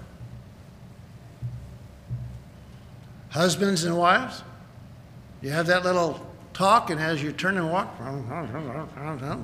Husbands 3.29 3.83
and 3.83 3.97
wives, 3.97 4.43
you 5.41 5.49
have 5.51 5.67
that 5.67 5.83
little 5.83 6.25
talk, 6.53 6.89
and 6.89 6.99
as 6.99 7.23
you 7.23 7.31
turn 7.31 7.57
and 7.57 7.71
walk, 7.71 7.95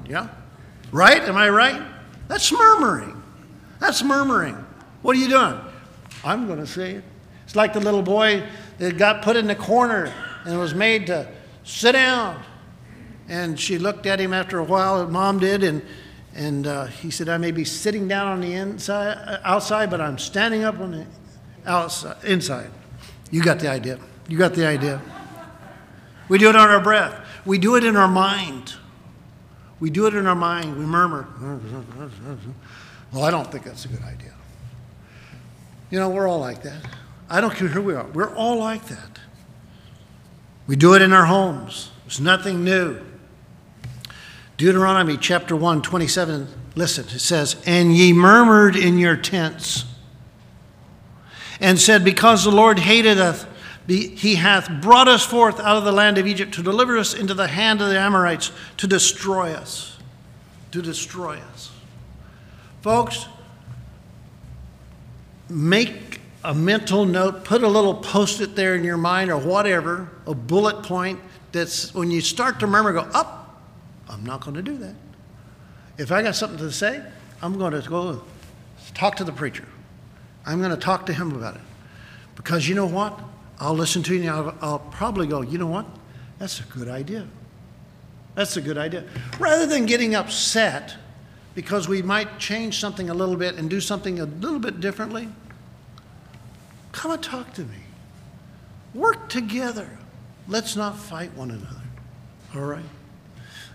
yeah, 0.09 0.27
right? 0.91 1.21
Am 1.21 1.37
I 1.37 1.49
right? 1.49 1.81
That's 2.27 2.51
murmuring. 2.51 3.21
That's 3.79 4.03
murmuring. 4.03 4.65
What 5.01 5.15
are 5.15 5.19
you 5.19 5.29
doing? 5.29 5.59
I'm 6.23 6.47
going 6.47 6.59
to 6.59 6.67
say 6.67 6.95
it. 6.95 7.03
It's 7.45 7.55
like 7.55 7.71
the 7.71 7.79
little 7.79 8.01
boy 8.01 8.43
that 8.77 8.97
got 8.97 9.21
put 9.21 9.37
in 9.37 9.47
the 9.47 9.55
corner 9.55 10.13
and 10.45 10.59
was 10.59 10.73
made 10.73 11.07
to 11.07 11.27
sit 11.63 11.93
down. 11.93 12.43
And 13.29 13.59
she 13.59 13.77
looked 13.77 14.05
at 14.05 14.19
him 14.19 14.33
after 14.33 14.59
a 14.59 14.63
while, 14.63 15.05
mom 15.07 15.39
did, 15.39 15.63
and, 15.63 15.81
and 16.33 16.65
uh, 16.65 16.85
he 16.85 17.11
said, 17.11 17.27
I 17.27 17.37
may 17.37 17.51
be 17.51 17.65
sitting 17.65 18.07
down 18.07 18.27
on 18.27 18.41
the 18.41 18.53
inside, 18.53 19.39
outside, 19.43 19.89
but 19.89 19.99
I'm 19.99 20.17
standing 20.17 20.63
up 20.63 20.79
on 20.79 20.91
the 20.91 21.05
outside, 21.65 22.23
inside. 22.23 22.71
You 23.31 23.43
got 23.43 23.59
the 23.59 23.69
idea. 23.69 23.99
You 24.29 24.37
got 24.37 24.53
the 24.53 24.65
idea. 24.65 25.01
We 26.29 26.37
do 26.37 26.49
it 26.49 26.55
on 26.55 26.69
our 26.69 26.81
breath. 26.81 27.19
We 27.45 27.57
do 27.57 27.75
it 27.75 27.83
in 27.83 27.95
our 27.95 28.07
mind. 28.07 28.73
We 29.79 29.89
do 29.89 30.07
it 30.07 30.15
in 30.15 30.25
our 30.25 30.35
mind. 30.35 30.77
We 30.77 30.85
murmur. 30.85 31.27
Well, 33.13 33.23
I 33.23 33.31
don't 33.31 33.49
think 33.51 33.63
that's 33.63 33.85
a 33.85 33.87
good 33.87 34.03
idea. 34.03 34.33
You 35.89 35.99
know, 35.99 36.09
we're 36.09 36.27
all 36.27 36.39
like 36.39 36.63
that. 36.63 36.85
I 37.29 37.41
don't 37.41 37.53
care 37.53 37.67
who 37.67 37.81
we 37.81 37.93
are. 37.93 38.05
We're 38.05 38.33
all 38.35 38.57
like 38.57 38.85
that. 38.87 39.19
We 40.65 40.75
do 40.75 40.93
it 40.95 41.01
in 41.01 41.13
our 41.13 41.25
homes. 41.25 41.91
It's 42.05 42.19
nothing 42.19 42.63
new. 42.63 42.99
Deuteronomy 44.57 45.17
chapter 45.17 45.55
1, 45.55 45.83
27. 45.83 46.47
Listen, 46.75 47.05
it 47.05 47.19
says, 47.19 47.55
And 47.67 47.95
ye 47.95 48.11
murmured 48.11 48.75
in 48.75 48.97
your 48.97 49.15
tents, 49.15 49.85
and 51.59 51.79
said, 51.79 52.03
Because 52.03 52.43
the 52.43 52.51
Lord 52.51 52.79
hated 52.79 53.19
us, 53.19 53.45
he 53.87 54.35
hath 54.35 54.69
brought 54.81 55.07
us 55.07 55.25
forth 55.25 55.59
out 55.59 55.77
of 55.77 55.85
the 55.85 55.91
land 55.91 56.17
of 56.17 56.27
Egypt 56.27 56.53
to 56.55 56.63
deliver 56.63 56.97
us 56.97 57.13
into 57.13 57.33
the 57.33 57.47
hand 57.47 57.81
of 57.81 57.89
the 57.89 57.99
Amorites 57.99 58.51
to 58.77 58.87
destroy 58.87 59.53
us. 59.53 59.97
To 60.71 60.81
destroy 60.81 61.37
us. 61.53 61.71
Folks, 62.81 63.27
make 65.49 66.19
a 66.43 66.53
mental 66.53 67.05
note, 67.05 67.43
put 67.43 67.63
a 67.63 67.67
little 67.67 67.93
post 67.93 68.41
it 68.41 68.55
there 68.55 68.75
in 68.75 68.83
your 68.83 68.97
mind 68.97 69.31
or 69.31 69.37
whatever, 69.37 70.09
a 70.25 70.33
bullet 70.33 70.83
point 70.83 71.19
that's 71.51 71.93
when 71.93 72.11
you 72.11 72.21
start 72.21 72.59
to 72.59 72.67
murmur, 72.67 72.93
go, 72.93 73.01
up, 73.13 73.46
I'm 74.09 74.23
not 74.25 74.41
going 74.41 74.55
to 74.55 74.61
do 74.61 74.77
that. 74.77 74.95
If 75.97 76.11
I 76.11 76.21
got 76.21 76.35
something 76.35 76.59
to 76.59 76.71
say, 76.71 77.03
I'm 77.41 77.57
going 77.57 77.79
to 77.79 77.87
go 77.87 78.23
talk 78.93 79.15
to 79.17 79.23
the 79.23 79.31
preacher. 79.31 79.67
I'm 80.45 80.59
going 80.59 80.71
to 80.71 80.77
talk 80.77 81.05
to 81.07 81.13
him 81.13 81.33
about 81.33 81.55
it. 81.55 81.61
Because 82.35 82.67
you 82.67 82.75
know 82.75 82.85
what? 82.85 83.19
I'll 83.59 83.73
listen 83.73 84.03
to 84.03 84.15
you 84.15 84.21
and 84.21 84.29
I'll, 84.29 84.55
I'll 84.61 84.79
probably 84.79 85.27
go, 85.27 85.41
you 85.41 85.57
know 85.57 85.67
what? 85.67 85.85
That's 86.39 86.59
a 86.59 86.63
good 86.63 86.87
idea. 86.87 87.27
That's 88.35 88.55
a 88.55 88.61
good 88.61 88.77
idea. 88.77 89.03
Rather 89.39 89.65
than 89.65 89.87
getting 89.87 90.13
upset 90.13 90.95
because 91.55 91.87
we 91.87 92.03
might 92.03 92.37
change 92.37 92.79
something 92.79 93.09
a 93.09 93.13
little 93.13 93.35
bit 93.35 93.55
and 93.55 93.67
do 93.67 93.81
something 93.81 94.19
a 94.19 94.25
little 94.25 94.59
bit 94.59 94.79
differently, 94.79 95.27
come 96.91 97.11
and 97.11 97.23
talk 97.23 97.51
to 97.53 97.61
me. 97.61 97.77
Work 98.93 99.27
together. 99.27 99.89
Let's 100.47 100.75
not 100.75 100.97
fight 100.97 101.33
one 101.33 101.49
another. 101.49 101.81
All 102.55 102.61
right? 102.61 102.85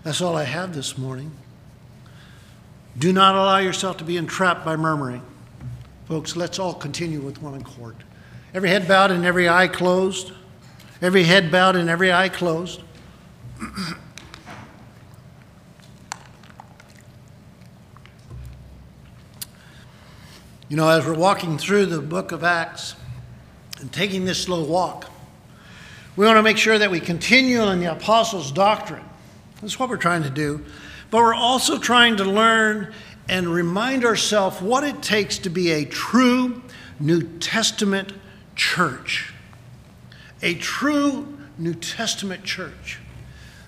That's 0.03 0.21
all 0.21 0.35
I 0.35 0.43
have 0.43 0.75
this 0.75 0.97
morning. 0.97 1.31
Do 2.97 3.13
not 3.13 3.35
allow 3.35 3.57
yourself 3.59 3.97
to 3.97 4.03
be 4.03 4.17
entrapped 4.17 4.65
by 4.65 4.75
murmuring. 4.75 5.23
Folks, 6.07 6.35
let's 6.35 6.59
all 6.59 6.73
continue 6.73 7.21
with 7.21 7.41
one 7.41 7.59
accord. 7.59 7.95
Every 8.53 8.69
head 8.69 8.87
bowed 8.87 9.11
and 9.11 9.25
every 9.25 9.47
eye 9.47 9.67
closed. 9.67 10.33
Every 11.01 11.23
head 11.23 11.51
bowed 11.51 11.75
and 11.75 11.89
every 11.89 12.11
eye 12.11 12.29
closed. 12.29 12.81
you 20.69 20.77
know, 20.77 20.89
as 20.89 21.05
we're 21.05 21.13
walking 21.13 21.57
through 21.57 21.87
the 21.87 22.01
book 22.01 22.31
of 22.31 22.43
Acts 22.43 22.95
and 23.79 23.91
taking 23.91 24.25
this 24.25 24.43
slow 24.43 24.63
walk, 24.65 25.09
we 26.15 26.25
want 26.25 26.37
to 26.37 26.43
make 26.43 26.57
sure 26.57 26.77
that 26.77 26.91
we 26.91 26.99
continue 26.99 27.63
in 27.63 27.79
the 27.79 27.91
apostles' 27.91 28.51
doctrine. 28.51 29.03
That's 29.63 29.79
what 29.79 29.87
we're 29.87 29.95
trying 29.95 30.23
to 30.23 30.29
do. 30.29 30.63
But 31.09 31.19
we're 31.19 31.33
also 31.33 31.79
trying 31.79 32.17
to 32.17 32.25
learn 32.25 32.93
and 33.29 33.47
remind 33.47 34.03
ourselves 34.03 34.61
what 34.61 34.83
it 34.83 35.01
takes 35.01 35.37
to 35.39 35.49
be 35.49 35.71
a 35.71 35.85
true 35.85 36.61
New 36.99 37.21
Testament 37.39 38.11
church. 38.57 39.33
A 40.41 40.55
true 40.55 41.37
New 41.57 41.73
Testament 41.75 42.43
church. 42.43 42.99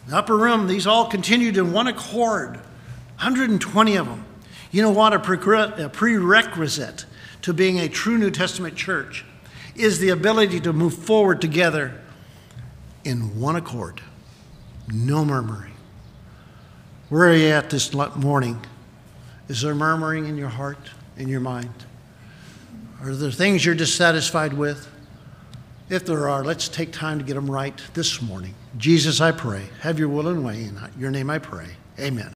The 0.07 0.17
upper 0.17 0.35
room, 0.35 0.67
these 0.67 0.85
all 0.85 1.07
continued 1.07 1.55
in 1.55 1.71
one 1.71 1.87
accord, 1.87 2.57
120 3.15 3.95
of 3.95 4.05
them. 4.05 4.25
You 4.71 4.81
know 4.81 4.91
what? 4.91 5.13
A 5.13 5.19
prerequisite 5.89 7.05
to 7.41 7.53
being 7.53 7.79
a 7.79 7.87
true 7.87 8.17
New 8.17 8.31
Testament 8.31 8.75
church 8.75 9.23
is 9.77 9.99
the 9.99 10.09
ability 10.09 10.59
to 10.59 10.73
move 10.73 10.93
forward 10.93 11.39
together 11.39 12.01
in 13.05 13.39
one 13.39 13.55
accord, 13.55 14.01
no 14.91 15.23
murmuring. 15.23 15.71
Where 17.09 17.29
are 17.29 17.35
you 17.35 17.49
at 17.49 17.69
this 17.69 17.93
morning? 17.93 18.59
Is 19.47 19.61
there 19.61 19.75
murmuring 19.75 20.25
in 20.25 20.37
your 20.37 20.49
heart, 20.49 20.89
in 21.17 21.27
your 21.27 21.39
mind? 21.39 21.71
Are 23.01 23.13
there 23.13 23.29
things 23.29 23.63
you're 23.63 23.75
dissatisfied 23.75 24.53
with? 24.53 24.89
If 25.87 26.07
there 26.07 26.27
are, 26.27 26.43
let's 26.43 26.67
take 26.67 26.91
time 26.91 27.19
to 27.19 27.23
get 27.23 27.35
them 27.35 27.49
right 27.49 27.79
this 27.93 28.23
morning. 28.23 28.55
Jesus, 28.77 29.21
I 29.21 29.31
pray. 29.31 29.67
Have 29.81 29.99
your 29.99 30.09
will 30.09 30.29
and 30.29 30.43
way. 30.43 30.63
In 30.63 30.79
your 30.97 31.11
name 31.11 31.29
I 31.29 31.37
pray. 31.37 31.67
Amen. 31.99 32.23